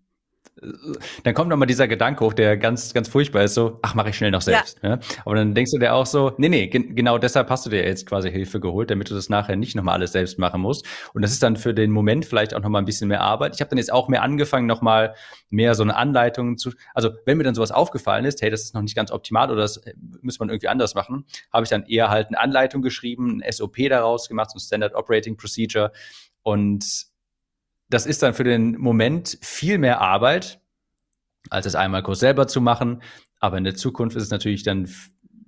[1.23, 4.17] dann kommt nochmal dieser Gedanke hoch, der ganz, ganz furchtbar ist, so, ach, mache ich
[4.17, 4.79] schnell noch selbst.
[4.83, 4.91] Ja.
[4.91, 4.99] Ja?
[5.25, 7.83] Aber dann denkst du dir auch so, nee, nee, gen genau deshalb hast du dir
[7.83, 10.85] jetzt quasi Hilfe geholt, damit du das nachher nicht nochmal alles selbst machen musst.
[11.13, 13.55] Und das ist dann für den Moment vielleicht auch nochmal ein bisschen mehr Arbeit.
[13.55, 15.15] Ich habe dann jetzt auch mehr angefangen, nochmal
[15.49, 18.75] mehr so eine Anleitung zu, also wenn mir dann sowas aufgefallen ist, hey, das ist
[18.75, 19.81] noch nicht ganz optimal oder das
[20.21, 23.77] müsste man irgendwie anders machen, habe ich dann eher halt eine Anleitung geschrieben, ein SOP
[23.89, 25.91] daraus gemacht, so ein Standard Operating Procedure
[26.43, 27.10] und
[27.91, 30.59] das ist dann für den Moment viel mehr Arbeit,
[31.49, 33.01] als es einmal kurz selber zu machen.
[33.39, 34.87] Aber in der Zukunft ist es natürlich dann,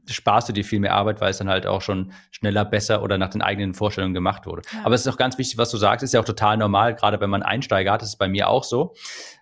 [0.10, 3.18] sparst du dir viel mehr Arbeit, weil es dann halt auch schon schneller, besser oder
[3.18, 4.64] nach den eigenen Vorstellungen gemacht wurde.
[4.74, 4.82] Ja.
[4.84, 7.22] Aber es ist auch ganz wichtig, was du sagst, ist ja auch total normal, gerade
[7.22, 8.96] wenn man Einsteiger hat, das ist bei mir auch so.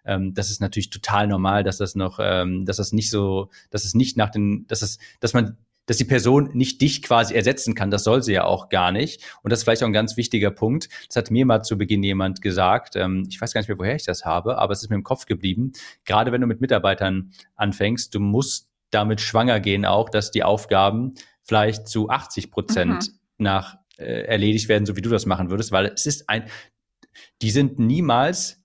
[0.06, 3.86] Ähm, das ist natürlich total normal, dass das noch, ähm, dass das nicht so, dass
[3.86, 7.76] es nicht nach den, dass es, dass man dass die Person nicht dich quasi ersetzen
[7.76, 7.92] kann.
[7.92, 9.24] Das soll sie ja auch gar nicht.
[9.44, 10.90] Und das ist vielleicht auch ein ganz wichtiger Punkt.
[11.08, 12.96] Das hat mir mal zu Beginn jemand gesagt.
[12.96, 15.04] Ähm, ich weiß gar nicht mehr, woher ich das habe, aber es ist mir im
[15.04, 15.72] Kopf geblieben.
[16.06, 21.14] Gerade wenn du mit Mitarbeitern anfängst, du musst damit schwanger gehen auch, dass die Aufgaben
[21.44, 23.14] vielleicht zu 80 Prozent mhm.
[23.38, 26.46] nach äh, erledigt werden, so wie du das machen würdest, weil es ist ein,
[27.42, 28.61] die sind niemals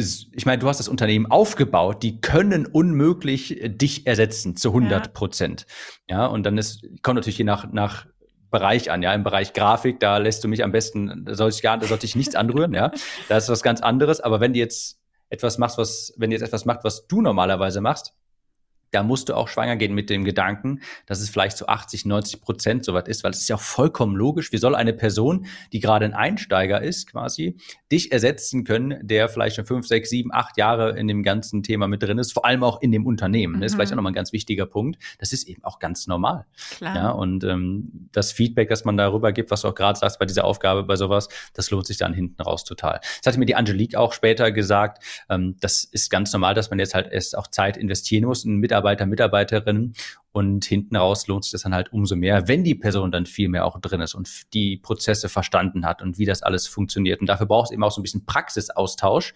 [0.00, 5.12] ich meine, du hast das Unternehmen aufgebaut, die können unmöglich äh, dich ersetzen zu 100
[5.12, 5.66] Prozent.
[6.08, 6.18] Ja.
[6.18, 8.06] ja, und dann ist, kommt natürlich je nach, nach
[8.50, 11.62] Bereich an, ja, im Bereich Grafik, da lässt du mich am besten, da sollte ich
[11.62, 12.90] gar, da sollte ich nichts anrühren, ja.
[13.28, 14.20] Da ist was ganz anderes.
[14.20, 17.80] Aber wenn du jetzt etwas machst, was, wenn du jetzt etwas machst, was du normalerweise
[17.80, 18.12] machst,
[18.90, 22.40] da musst du auch schwanger gehen mit dem Gedanken, dass es vielleicht zu 80, 90
[22.40, 24.52] Prozent soweit ist, weil es ist ja auch vollkommen logisch.
[24.52, 27.56] Wie soll eine Person, die gerade ein Einsteiger ist, quasi,
[27.92, 31.86] dich ersetzen können, der vielleicht schon fünf, sechs, sieben, acht Jahre in dem ganzen Thema
[31.88, 33.56] mit drin ist, vor allem auch in dem Unternehmen.
[33.56, 33.60] Mhm.
[33.60, 35.00] Das ist vielleicht auch nochmal ein ganz wichtiger Punkt.
[35.18, 36.46] Das ist eben auch ganz normal.
[36.76, 36.96] Klar.
[36.96, 40.26] Ja, und ähm, das Feedback, das man darüber gibt, was du auch gerade sagst bei
[40.26, 43.00] dieser Aufgabe, bei sowas, das lohnt sich dann hinten raus total.
[43.18, 45.04] Das hatte mir die Angelique auch später gesagt.
[45.28, 48.56] Ähm, das ist ganz normal, dass man jetzt halt erst auch Zeit investieren muss, ein
[48.56, 49.94] Mitarbeiter Mitarbeiter, Mitarbeiterinnen.
[50.32, 53.48] Und hinten raus lohnt sich das dann halt umso mehr, wenn die Person dann viel
[53.48, 57.20] mehr auch drin ist und die Prozesse verstanden hat und wie das alles funktioniert.
[57.20, 59.34] Und dafür braucht es eben auch so ein bisschen Praxisaustausch.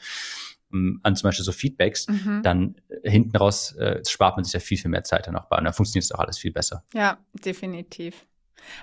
[0.72, 2.42] um, an zum Beispiel so Feedbacks, mhm.
[2.42, 5.46] dann äh, hinten raus äh, spart man sich ja viel, viel mehr Zeit dann auch
[5.46, 6.84] bei und dann funktioniert es auch alles viel besser.
[6.94, 8.24] Ja, definitiv.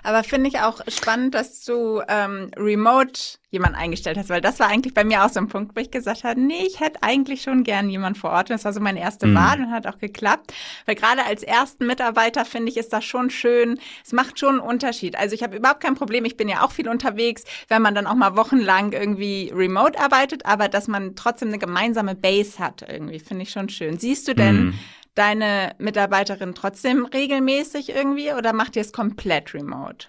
[0.02, 4.68] Aber finde ich auch spannend, dass du ähm, remote jemanden eingestellt hast, weil das war
[4.68, 7.42] eigentlich bei mir auch so ein Punkt, wo ich gesagt habe, nee, ich hätte eigentlich
[7.42, 8.48] schon gern jemanden vor Ort.
[8.48, 9.34] Und das war so meine erste mhm.
[9.34, 10.54] Wahl und hat auch geklappt.
[10.86, 13.78] Weil gerade als ersten Mitarbeiter finde ich, ist das schon schön.
[14.04, 15.16] Es macht schon einen Unterschied.
[15.16, 16.24] Also ich habe überhaupt kein Problem.
[16.24, 20.46] Ich bin ja auch viel unterwegs, wenn man dann auch mal wochenlang irgendwie remote arbeitet,
[20.46, 23.98] aber dass man trotzdem eine gemeinsame Base hat irgendwie, finde ich schon schön.
[23.98, 24.78] Siehst du denn, mhm
[25.14, 30.08] deine Mitarbeiterin trotzdem regelmäßig irgendwie oder macht ihr es komplett remote?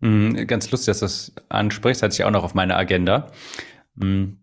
[0.00, 3.30] Mhm, ganz lustig, dass du das ansprichst, hatte ich auch noch auf meiner Agenda.
[3.94, 4.38] Mhm.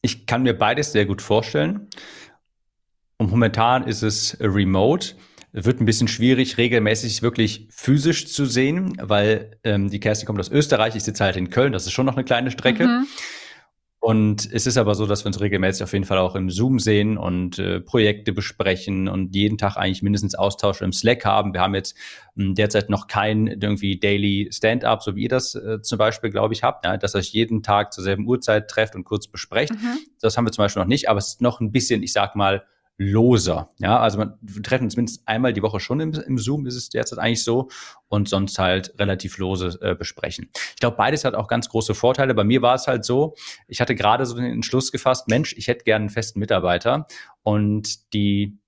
[0.00, 1.88] Ich kann mir beides sehr gut vorstellen.
[3.16, 5.14] Und momentan ist es remote.
[5.52, 10.50] Wird ein bisschen schwierig, regelmäßig wirklich physisch zu sehen, weil ähm, die Kerstin kommt aus
[10.50, 12.86] Österreich, ich sitze halt in Köln, das ist schon noch eine kleine Strecke.
[12.86, 13.06] Mhm.
[14.04, 16.78] Und es ist aber so, dass wir uns regelmäßig auf jeden Fall auch im Zoom
[16.78, 21.54] sehen und äh, Projekte besprechen und jeden Tag eigentlich mindestens Austausch im Slack haben.
[21.54, 21.96] Wir haben jetzt
[22.34, 26.28] mh, hm, derzeit noch kein irgendwie Daily Stand-up, so wie ihr das äh, zum Beispiel,
[26.28, 29.72] glaube ich, habt, ja, dass euch jeden Tag zur selben Uhrzeit trefft und kurz besprecht.
[29.72, 29.96] Mhm.
[30.20, 32.36] Das haben wir zum Beispiel noch nicht, aber es ist noch ein bisschen, ich sag
[32.36, 32.62] mal,
[32.96, 33.70] loser.
[33.78, 36.76] Ja, also man, wir treffen uns mindestens einmal die Woche schon im, im Zoom, ist
[36.76, 37.68] es derzeit eigentlich so,
[38.08, 40.50] und sonst halt relativ lose äh, besprechen.
[40.70, 42.34] Ich glaube, beides hat auch ganz große Vorteile.
[42.34, 43.34] Bei mir war es halt so,
[43.66, 47.06] ich hatte gerade so den Entschluss gefasst, Mensch, ich hätte gerne einen festen Mitarbeiter
[47.42, 48.58] und die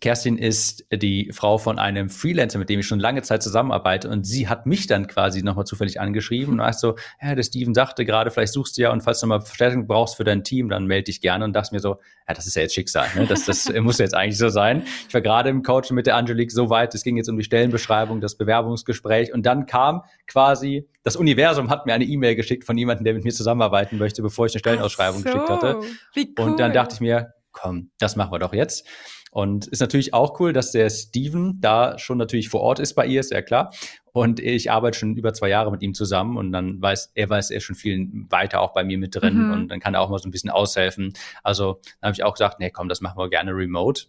[0.00, 4.08] Kerstin ist die Frau von einem Freelancer, mit dem ich schon lange Zeit zusammenarbeite.
[4.08, 7.74] Und sie hat mich dann quasi nochmal zufällig angeschrieben und war so, ja, der Steven
[7.74, 10.70] sagte gerade, vielleicht suchst du ja und falls du mal Verstärkung brauchst für dein Team,
[10.70, 11.44] dann melde dich gerne.
[11.44, 13.06] Und dachte mir so, ja, das ist ja jetzt Schicksal.
[13.14, 13.26] Ne?
[13.26, 14.84] Das, das muss jetzt eigentlich so sein.
[15.08, 17.44] Ich war gerade im Coaching mit der Angelique so weit, es ging jetzt um die
[17.44, 19.32] Stellenbeschreibung, das Bewerbungsgespräch.
[19.32, 23.24] Und dann kam quasi, das Universum hat mir eine E-Mail geschickt von jemandem, der mit
[23.24, 25.80] mir zusammenarbeiten möchte, bevor ich eine Stellenausschreibung so, geschickt hatte.
[26.16, 26.26] Cool.
[26.38, 28.86] Und dann dachte ich mir, komm, das machen wir doch jetzt.
[29.32, 33.06] Und ist natürlich auch cool, dass der Steven da schon natürlich vor Ort ist bei
[33.06, 33.72] ihr, ist ja klar.
[34.12, 37.50] Und ich arbeite schon über zwei Jahre mit ihm zusammen und dann weiß er weiß
[37.50, 39.52] er schon viel weiter auch bei mir mit drin mhm.
[39.52, 41.14] und dann kann er auch mal so ein bisschen aushelfen.
[41.42, 44.02] Also dann habe ich auch gesagt, nee, komm, das machen wir gerne remote.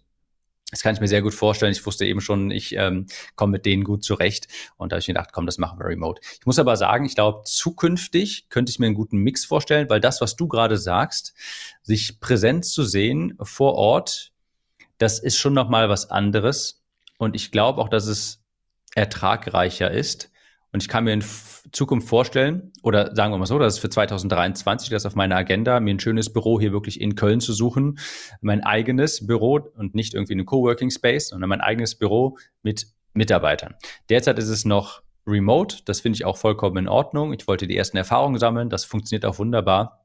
[0.72, 1.72] Das kann ich mir sehr gut vorstellen.
[1.72, 3.06] Ich wusste eben schon, ich ähm,
[3.38, 4.50] komme mit denen gut zurecht.
[4.76, 6.20] Und da habe ich mir gedacht, komm, das machen wir remote.
[6.38, 10.02] Ich muss aber sagen, ich glaube, zukünftig könnte ich mir einen guten Mix vorstellen, weil
[10.02, 11.34] das, was du gerade sagst,
[11.82, 14.33] sich präsent zu sehen vor Ort,
[15.04, 16.82] das ist schon noch mal was anderes.
[17.18, 18.42] Und ich glaube auch, dass es
[18.96, 20.32] ertragreicher ist.
[20.72, 21.24] Und ich kann mir in
[21.74, 25.82] Zukunft vorstellen, oder sagen wir mal so, das ist für 2023 das auf meiner Agenda,
[25.82, 28.00] mir ein schönes Büro hier wirklich in Köln zu suchen.
[28.40, 33.76] Mein eigenes Büro und nicht irgendwie eine Coworking Space, sondern mein eigenes Büro mit Mitarbeitern.
[34.10, 35.80] Derzeit ist es noch remote.
[35.84, 37.34] Das finde ich auch vollkommen in Ordnung.
[37.34, 38.70] Ich wollte die ersten Erfahrungen sammeln.
[38.70, 40.03] Das funktioniert auch wunderbar.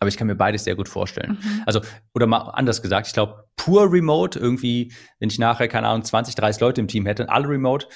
[0.00, 1.38] Aber ich kann mir beides sehr gut vorstellen.
[1.40, 1.62] Mhm.
[1.66, 1.80] Also,
[2.14, 6.34] oder mal anders gesagt, ich glaube, pur remote, irgendwie, wenn ich nachher, keine Ahnung, 20,
[6.34, 7.86] 30 Leute im Team hätte, alle remote,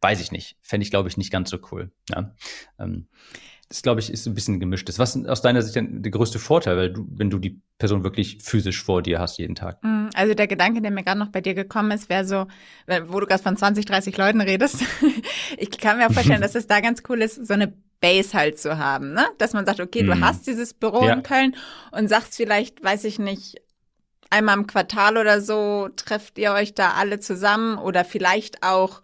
[0.00, 0.56] weiß ich nicht.
[0.62, 1.90] Fände ich, glaube ich, nicht ganz so cool.
[2.10, 2.34] Ja.
[2.78, 3.08] Ähm,
[3.68, 4.98] das, glaube ich, ist ein bisschen gemischtes.
[4.98, 8.04] Was ist aus deiner Sicht denn der größte Vorteil, weil du, wenn du die Person
[8.04, 9.82] wirklich physisch vor dir hast jeden Tag?
[9.82, 10.10] Mhm.
[10.14, 12.46] Also der Gedanke, der mir gerade noch bei dir gekommen ist, wäre so,
[13.06, 14.84] wo du gerade von 20, 30 Leuten redest.
[15.58, 17.72] ich kann mir auch vorstellen, dass es da ganz cool ist, so eine
[18.04, 19.26] Base halt zu haben, ne?
[19.38, 20.22] Dass man sagt, okay, du mhm.
[20.22, 21.14] hast dieses Büro ja.
[21.14, 21.56] in Köln
[21.90, 23.62] und sagst vielleicht, weiß ich nicht,
[24.28, 29.00] einmal im Quartal oder so trefft ihr euch da alle zusammen oder vielleicht auch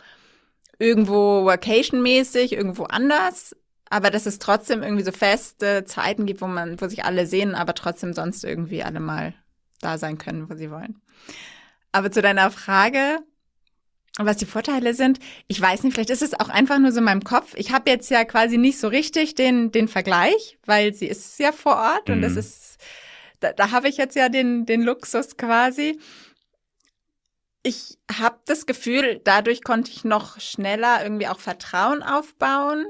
[0.78, 3.56] irgendwo vacation-mäßig, irgendwo anders.
[3.88, 7.54] Aber dass es trotzdem irgendwie so feste Zeiten gibt, wo man, wo sich alle sehen,
[7.54, 9.32] aber trotzdem sonst irgendwie alle mal
[9.80, 11.00] da sein können, wo sie wollen.
[11.90, 13.20] Aber zu deiner Frage,
[14.18, 17.04] was die Vorteile sind, ich weiß nicht, vielleicht ist es auch einfach nur so in
[17.04, 17.54] meinem Kopf.
[17.56, 21.52] Ich habe jetzt ja quasi nicht so richtig den, den Vergleich, weil sie ist ja
[21.52, 22.14] vor Ort mhm.
[22.14, 22.38] und das mhm.
[22.38, 22.78] ist,
[23.40, 25.98] da, da habe ich jetzt ja den, den Luxus quasi.
[27.62, 32.86] Ich habe das Gefühl, dadurch konnte ich noch schneller irgendwie auch Vertrauen aufbauen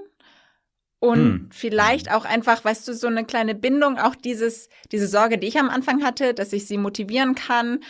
[1.00, 1.48] und hm.
[1.50, 5.58] vielleicht auch einfach, weißt du, so eine kleine Bindung, auch dieses, diese Sorge, die ich
[5.58, 7.80] am Anfang hatte, dass ich sie motivieren kann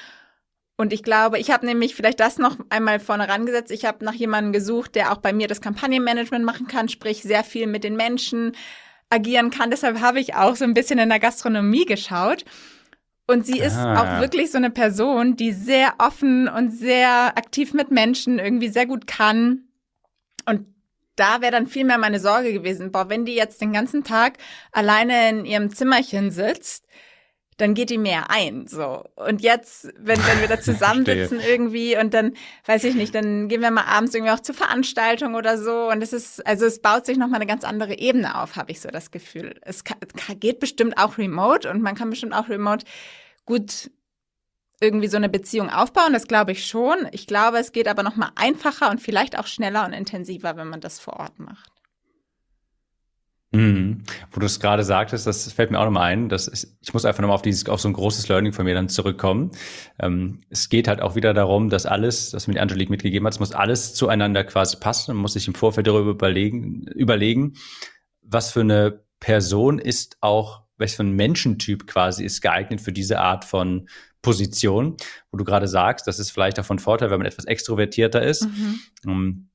[0.81, 3.71] und ich glaube, ich habe nämlich vielleicht das noch einmal vorne rangesetzt.
[3.71, 7.45] Ich habe nach jemandem gesucht, der auch bei mir das Kampagnenmanagement machen kann, sprich sehr
[7.45, 8.53] viel mit den Menschen
[9.11, 9.71] agieren kann.
[9.71, 12.47] Deshalb habe ich auch so ein bisschen in der Gastronomie geschaut.
[13.27, 14.01] Und sie ist ah.
[14.01, 18.87] auch wirklich so eine Person, die sehr offen und sehr aktiv mit Menschen irgendwie sehr
[18.87, 19.69] gut kann.
[20.47, 20.65] Und
[21.15, 22.91] da wäre dann viel mehr meine Sorge gewesen.
[22.91, 24.39] Boah, wenn die jetzt den ganzen Tag
[24.73, 26.87] alleine in ihrem Zimmerchen sitzt,
[27.61, 29.05] dann geht die mehr ein, so.
[29.17, 32.35] Und jetzt, wenn, wenn wir da zusammensitzen irgendwie und dann,
[32.67, 36.03] weiß ich nicht, dann gehen wir mal abends irgendwie auch zur Veranstaltung oder so und
[36.03, 38.89] es ist, also es baut sich nochmal eine ganz andere Ebene auf, habe ich so
[38.89, 39.55] das Gefühl.
[39.63, 39.99] Es kann,
[40.39, 42.87] geht bestimmt auch remote und man kann bestimmt auch remote
[43.45, 43.91] gut
[44.81, 47.07] irgendwie so eine Beziehung aufbauen, das glaube ich schon.
[47.13, 50.81] Ich glaube, es geht aber nochmal einfacher und vielleicht auch schneller und intensiver, wenn man
[50.81, 51.71] das vor Ort macht.
[53.53, 54.05] Mhm.
[54.31, 57.05] Wo du es gerade sagtest, das fällt mir auch nochmal ein, dass ist, ich muss
[57.05, 59.51] einfach nochmal auf dieses, auf so ein großes Learning von mir dann zurückkommen.
[59.99, 63.41] Ähm, es geht halt auch wieder darum, dass alles, das mir Angelique mitgegeben hat, es
[63.41, 65.15] muss alles zueinander quasi passen.
[65.15, 67.55] Man muss sich im Vorfeld darüber überlegen, überlegen,
[68.23, 73.19] was für eine Person ist auch, welch für ein Menschentyp quasi ist geeignet für diese
[73.19, 73.89] Art von
[74.23, 74.97] Position,
[75.33, 78.45] wo du gerade sagst, das ist vielleicht auch von Vorteil, wenn man etwas extrovertierter ist.
[78.45, 78.81] Mhm.
[79.07, 79.50] Ähm,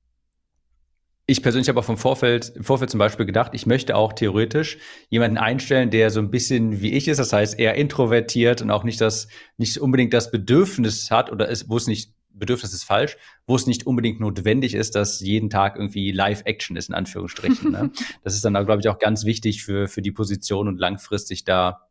[1.27, 4.77] ich persönlich habe auch vom Vorfeld, im Vorfeld zum Beispiel gedacht, ich möchte auch theoretisch
[5.09, 8.83] jemanden einstellen, der so ein bisschen wie ich ist, das heißt eher introvertiert und auch
[8.83, 13.17] nicht das, nicht unbedingt das Bedürfnis hat oder ist, wo es nicht, Bedürfnis ist falsch,
[13.47, 17.71] wo es nicht unbedingt notwendig ist, dass jeden Tag irgendwie Live-Action ist, in Anführungsstrichen.
[17.71, 17.91] ne?
[18.23, 21.81] Das ist dann, glaube ich, auch ganz wichtig für, für die Position und langfristig da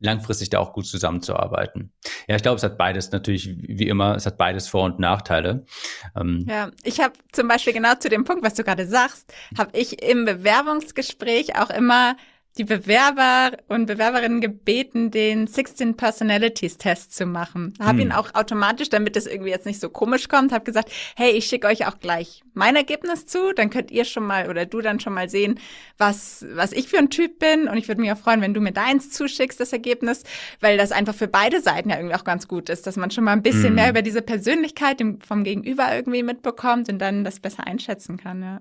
[0.00, 1.92] langfristig da auch gut zusammenzuarbeiten.
[2.28, 5.64] Ja, ich glaube, es hat beides natürlich, wie immer, es hat beides Vor- und Nachteile.
[6.16, 9.76] Ähm ja, ich habe zum Beispiel genau zu dem Punkt, was du gerade sagst, habe
[9.78, 12.16] ich im Bewerbungsgespräch auch immer
[12.56, 17.74] die Bewerber und Bewerberinnen gebeten, den 16 Personalities Test zu machen.
[17.80, 18.00] Habe hm.
[18.00, 21.46] ihn auch automatisch, damit es irgendwie jetzt nicht so komisch kommt, habe gesagt, hey, ich
[21.46, 25.00] schicke euch auch gleich mein Ergebnis zu, dann könnt ihr schon mal oder du dann
[25.00, 25.58] schon mal sehen,
[25.98, 28.60] was was ich für ein Typ bin und ich würde mich auch freuen, wenn du
[28.60, 30.22] mir deins zuschickst, das Ergebnis,
[30.60, 33.24] weil das einfach für beide Seiten ja irgendwie auch ganz gut ist, dass man schon
[33.24, 33.74] mal ein bisschen hm.
[33.74, 38.60] mehr über diese Persönlichkeit vom Gegenüber irgendwie mitbekommt und dann das besser einschätzen kann, ja.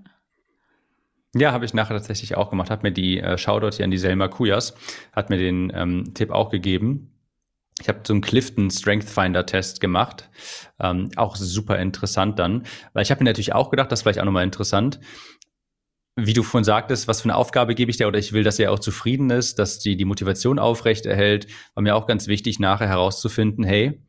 [1.35, 2.69] Ja, habe ich nachher tatsächlich auch gemacht.
[2.69, 4.75] Hat mir die äh, Shoutout hier an die Selma Kujas,
[5.13, 7.09] hat mir den ähm, Tipp auch gegeben.
[7.81, 10.29] Ich habe so einen Clifton Strength Finder Test gemacht.
[10.79, 12.67] Ähm, auch super interessant dann.
[12.93, 14.99] Weil ich habe mir natürlich auch gedacht, das ist vielleicht auch nochmal interessant.
[16.15, 18.59] Wie du vorhin sagtest, was für eine Aufgabe gebe ich dir oder ich will, dass
[18.59, 21.47] er auch zufrieden ist, dass die die Motivation aufrecht erhält.
[21.73, 24.05] War mir auch ganz wichtig, nachher herauszufinden, hey,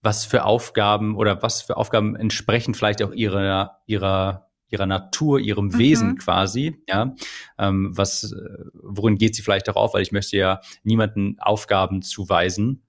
[0.00, 5.66] was für Aufgaben oder was für Aufgaben entsprechen vielleicht auch ihrer, ihrer ihrer Natur, ihrem
[5.66, 5.78] mhm.
[5.78, 7.14] Wesen quasi, ja,
[7.58, 12.82] ähm, was, äh, worin geht sie vielleicht darauf, weil ich möchte ja niemanden Aufgaben zuweisen,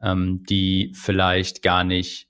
[0.00, 2.27] ähm, die vielleicht gar nicht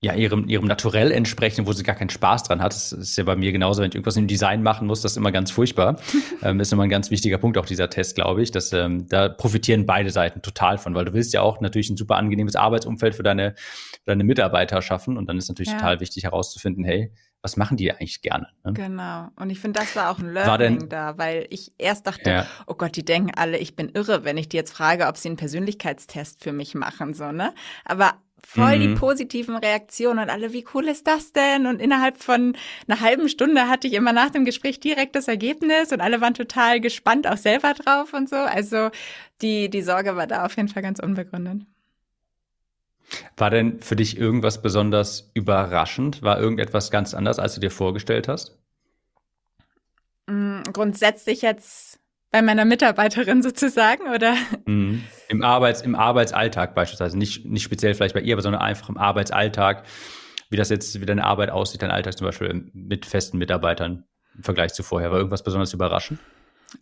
[0.00, 2.72] ja, ihrem, ihrem Naturell entsprechen, wo sie gar keinen Spaß dran hat.
[2.72, 5.16] Das ist ja bei mir genauso, wenn ich irgendwas im Design machen muss, das ist
[5.16, 5.96] immer ganz furchtbar.
[6.42, 8.52] ähm, ist immer ein ganz wichtiger Punkt, auch dieser Test, glaube ich.
[8.52, 11.96] Dass, ähm, da profitieren beide Seiten total von, weil du willst ja auch natürlich ein
[11.96, 15.16] super angenehmes Arbeitsumfeld für deine, für deine Mitarbeiter schaffen.
[15.16, 15.78] Und dann ist natürlich ja.
[15.78, 18.48] total wichtig herauszufinden, hey, was machen die eigentlich gerne?
[18.64, 18.74] Ne?
[18.74, 19.28] Genau.
[19.34, 22.46] Und ich finde, das war auch ein Learning denn, da, weil ich erst dachte, ja.
[22.66, 25.28] oh Gott, die denken alle, ich bin irre, wenn ich die jetzt frage, ob sie
[25.28, 27.54] einen Persönlichkeitstest für mich machen, so, ne?
[27.84, 28.14] Aber
[28.46, 28.80] voll mhm.
[28.80, 31.66] die positiven Reaktionen und alle, wie cool ist das denn?
[31.66, 35.92] Und innerhalb von einer halben Stunde hatte ich immer nach dem Gespräch direkt das Ergebnis
[35.92, 38.36] und alle waren total gespannt auch selber drauf und so.
[38.36, 38.90] Also
[39.42, 41.62] die, die Sorge war da auf jeden Fall ganz unbegründet.
[43.36, 46.22] War denn für dich irgendwas besonders überraschend?
[46.22, 48.58] War irgendetwas ganz anders, als du dir vorgestellt hast?
[50.26, 51.97] Mm, grundsätzlich jetzt
[52.30, 54.34] bei meiner Mitarbeiterin sozusagen, oder?
[54.66, 55.04] Mhm.
[55.28, 57.16] Im, Arbeits-, Im Arbeitsalltag beispielsweise.
[57.16, 59.84] Nicht, nicht speziell vielleicht bei ihr, aber sondern einfach im Arbeitsalltag.
[60.50, 64.42] Wie das jetzt, wie deine Arbeit aussieht, dein Alltag zum Beispiel mit festen Mitarbeitern im
[64.42, 65.10] Vergleich zu vorher.
[65.10, 66.20] War irgendwas besonders überraschend?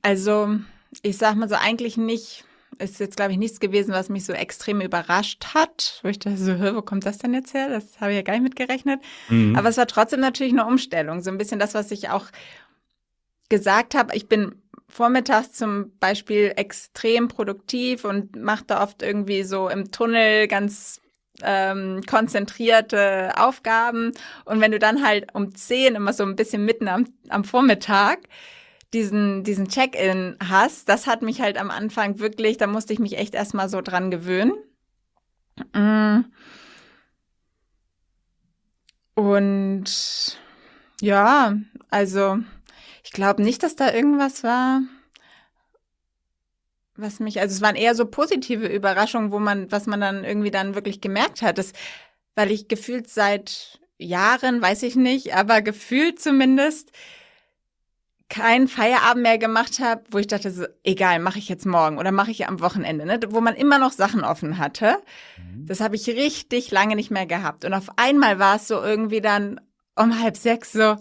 [0.03, 0.57] Also,
[1.03, 2.45] ich sag mal so, eigentlich nicht.
[2.79, 6.01] Ist jetzt, glaube ich, nichts gewesen, was mich so extrem überrascht hat.
[6.03, 7.69] Wo ich dachte so, wo kommt das denn jetzt her?
[7.71, 9.01] Das habe ich ja gar nicht mitgerechnet.
[9.29, 9.57] Mhm.
[9.57, 11.23] Aber es war trotzdem natürlich eine Umstellung.
[11.23, 12.27] So ein bisschen das, was ich auch
[13.49, 14.15] gesagt habe.
[14.15, 20.49] Ich bin vormittags zum Beispiel extrem produktiv und mache da oft irgendwie so im Tunnel
[20.49, 21.01] ganz
[21.42, 24.12] ähm, konzentrierte Aufgaben.
[24.44, 28.20] Und wenn du dann halt um zehn immer so ein bisschen mitten am, am Vormittag
[28.94, 33.18] diesen, diesen Check-in hast, das hat mich halt am Anfang wirklich, da musste ich mich
[33.18, 34.55] echt erstmal so dran gewöhnen.
[35.75, 36.25] Mm.
[39.14, 40.38] Und
[41.01, 41.55] ja,
[41.90, 42.38] also
[43.07, 44.83] ich glaube nicht, dass da irgendwas war,
[46.97, 50.50] was mich, also es waren eher so positive Überraschungen, wo man, was man dann irgendwie
[50.50, 51.73] dann wirklich gemerkt hat, das,
[52.35, 56.90] weil ich gefühlt seit Jahren, weiß ich nicht, aber gefühlt zumindest
[58.29, 62.11] keinen Feierabend mehr gemacht habe, wo ich dachte, so, egal, mache ich jetzt morgen oder
[62.11, 63.21] mache ich am Wochenende, ne?
[63.29, 64.98] wo man immer noch Sachen offen hatte.
[65.37, 65.67] Mhm.
[65.67, 67.65] Das habe ich richtig lange nicht mehr gehabt.
[67.65, 69.61] Und auf einmal war es so irgendwie dann
[69.94, 70.96] um halb sechs so,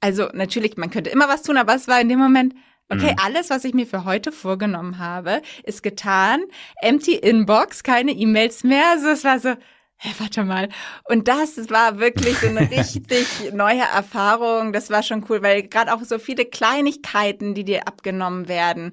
[0.00, 2.54] also natürlich, man könnte immer was tun, aber es war in dem Moment,
[2.88, 3.16] Okay, mhm.
[3.20, 6.44] alles, was ich mir für heute vorgenommen habe, ist getan.
[6.80, 8.90] Empty Inbox, keine E-Mails mehr.
[8.92, 9.56] Also es war so,
[9.98, 10.68] Hä, warte mal.
[11.04, 14.72] Und das war wirklich so eine richtig neue Erfahrung.
[14.72, 18.92] Das war schon cool, weil gerade auch so viele Kleinigkeiten, die dir abgenommen werden,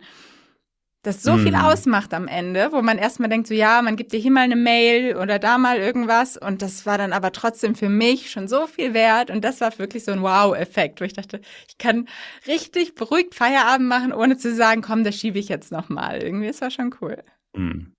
[1.03, 1.55] das so viel mm.
[1.55, 4.55] ausmacht am Ende, wo man erstmal denkt, so ja, man gibt dir hier mal eine
[4.55, 6.37] Mail oder da mal irgendwas.
[6.37, 9.29] Und das war dann aber trotzdem für mich schon so viel wert.
[9.29, 12.07] Und das war wirklich so ein Wow-Effekt, wo ich dachte, ich kann
[12.47, 16.23] richtig beruhigt Feierabend machen, ohne zu sagen, komm, das schiebe ich jetzt nochmal.
[16.23, 17.21] Irgendwie, das war schon cool.
[17.53, 17.91] Mm.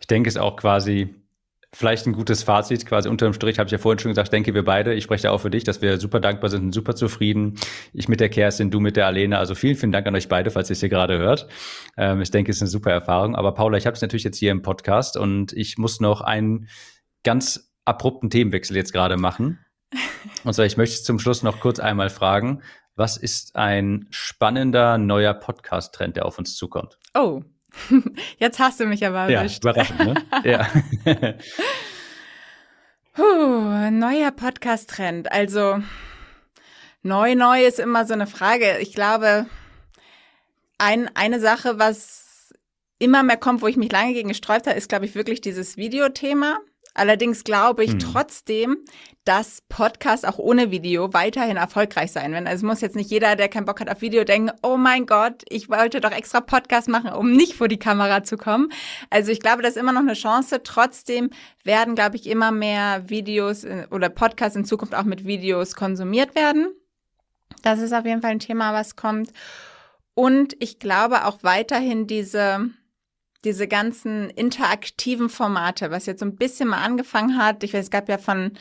[0.00, 1.14] Ich denke, es ist auch quasi
[1.74, 4.64] Vielleicht ein gutes Fazit, quasi unterm Strich habe ich ja vorhin schon gesagt, denke wir
[4.64, 7.56] beide, ich spreche auch für dich, dass wir super dankbar sind und super zufrieden.
[7.92, 9.38] Ich mit der Kerstin, du mit der Alena.
[9.38, 11.46] Also vielen, vielen Dank an euch beide, falls ihr es hier gerade hört.
[11.98, 13.36] Ähm, ich denke, es ist eine super Erfahrung.
[13.36, 16.68] Aber Paula, ich habe es natürlich jetzt hier im Podcast und ich muss noch einen
[17.22, 19.58] ganz abrupten Themenwechsel jetzt gerade machen.
[20.44, 22.62] Und zwar, ich möchte zum Schluss noch kurz einmal fragen,
[22.96, 26.98] was ist ein spannender neuer Podcast-Trend, der auf uns zukommt?
[27.14, 27.42] Oh,
[28.38, 29.64] Jetzt hast du mich aber erwischt.
[29.64, 30.14] Ja, überraschend, ne?
[30.44, 30.68] ja.
[33.14, 35.32] Puh, neuer Podcast-Trend.
[35.32, 35.82] Also
[37.02, 38.78] neu, neu ist immer so eine Frage.
[38.78, 39.46] Ich glaube,
[40.78, 42.54] ein, eine Sache, was
[42.98, 45.76] immer mehr kommt, wo ich mich lange gegen gesträubt habe, ist, glaube ich, wirklich dieses
[45.76, 46.58] Videothema.
[46.94, 47.98] Allerdings glaube ich hm.
[48.00, 48.78] trotzdem,
[49.24, 52.46] dass Podcasts auch ohne Video weiterhin erfolgreich sein werden.
[52.46, 55.06] Also es muss jetzt nicht jeder, der keinen Bock hat auf Video, denken, oh mein
[55.06, 58.70] Gott, ich wollte doch extra Podcast machen, um nicht vor die Kamera zu kommen.
[59.10, 60.62] Also ich glaube, das ist immer noch eine Chance.
[60.62, 61.30] Trotzdem
[61.62, 66.68] werden, glaube ich, immer mehr Videos oder Podcasts in Zukunft auch mit Videos konsumiert werden.
[67.62, 69.32] Das ist auf jeden Fall ein Thema, was kommt.
[70.14, 72.70] Und ich glaube auch weiterhin diese
[73.44, 77.62] diese ganzen interaktiven Formate, was jetzt so ein bisschen mal angefangen hat.
[77.62, 78.52] Ich weiß, es gab ja von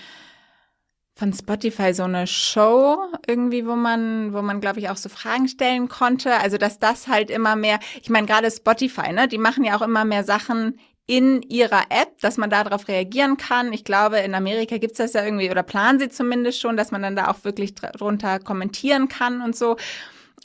[1.18, 5.48] von Spotify so eine Show irgendwie, wo man, wo man, glaube ich, auch so Fragen
[5.48, 6.36] stellen konnte.
[6.36, 9.82] Also, dass das halt immer mehr, ich meine, gerade Spotify, ne, die machen ja auch
[9.82, 13.74] immer mehr Sachen in ihrer App, dass man darauf reagieren kann.
[13.74, 17.02] Ich glaube, in Amerika gibt's das ja irgendwie, oder planen sie zumindest schon, dass man
[17.02, 19.78] dann da auch wirklich drunter kommentieren kann und so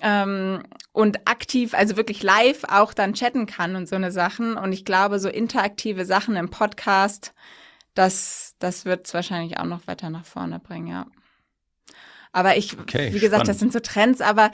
[0.00, 0.62] ähm,
[0.92, 4.56] und aktiv, also wirklich live auch dann chatten kann und so eine Sachen.
[4.56, 7.34] Und ich glaube, so interaktive Sachen im Podcast,
[7.94, 11.06] das, das wird es wahrscheinlich auch noch weiter nach vorne bringen, ja.
[12.32, 13.48] Aber ich, okay, wie gesagt, spannend.
[13.48, 14.50] das sind so Trends, aber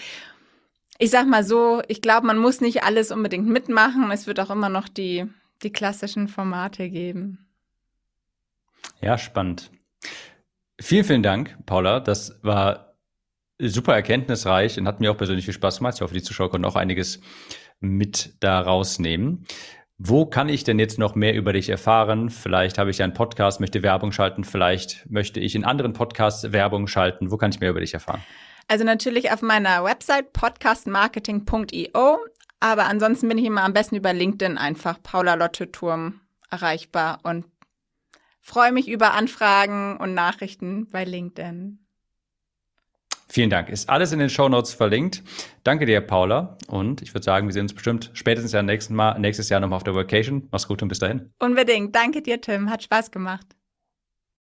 [0.99, 4.11] ich sag mal so, ich glaube, man muss nicht alles unbedingt mitmachen.
[4.11, 5.26] Es wird auch immer noch die,
[5.62, 7.47] die klassischen Formate geben.
[9.01, 9.70] Ja, spannend.
[10.80, 12.01] Vielen, vielen Dank, Paula.
[12.01, 12.88] Das war
[13.59, 15.94] super erkenntnisreich und hat mir auch persönlich viel Spaß gemacht.
[15.96, 17.20] Ich hoffe, die Zuschauer konnten auch einiges
[17.80, 19.44] mit da rausnehmen.
[20.00, 22.30] Wo kann ich denn jetzt noch mehr über dich erfahren?
[22.30, 26.86] Vielleicht habe ich einen Podcast, möchte Werbung schalten, vielleicht möchte ich in anderen Podcasts Werbung
[26.86, 27.32] schalten.
[27.32, 28.22] Wo kann ich mehr über dich erfahren?
[28.68, 32.18] Also natürlich auf meiner Website podcastmarketing.io,
[32.61, 37.46] aber ansonsten bin ich immer am besten über LinkedIn einfach Paula Lotte Turm erreichbar und
[38.40, 41.88] freue mich über Anfragen und Nachrichten bei LinkedIn.
[43.30, 43.68] Vielen Dank.
[43.68, 45.22] Ist alles in den Show Notes verlinkt.
[45.62, 46.56] Danke dir, Paula.
[46.66, 49.76] Und ich würde sagen, wir sehen uns bestimmt spätestens ja nächsten Mal, nächstes Jahr nochmal
[49.76, 50.48] auf der Vacation.
[50.50, 51.30] Mach's gut und bis dahin.
[51.38, 51.94] Unbedingt.
[51.94, 52.70] Danke dir, Tim.
[52.70, 53.57] Hat Spaß gemacht.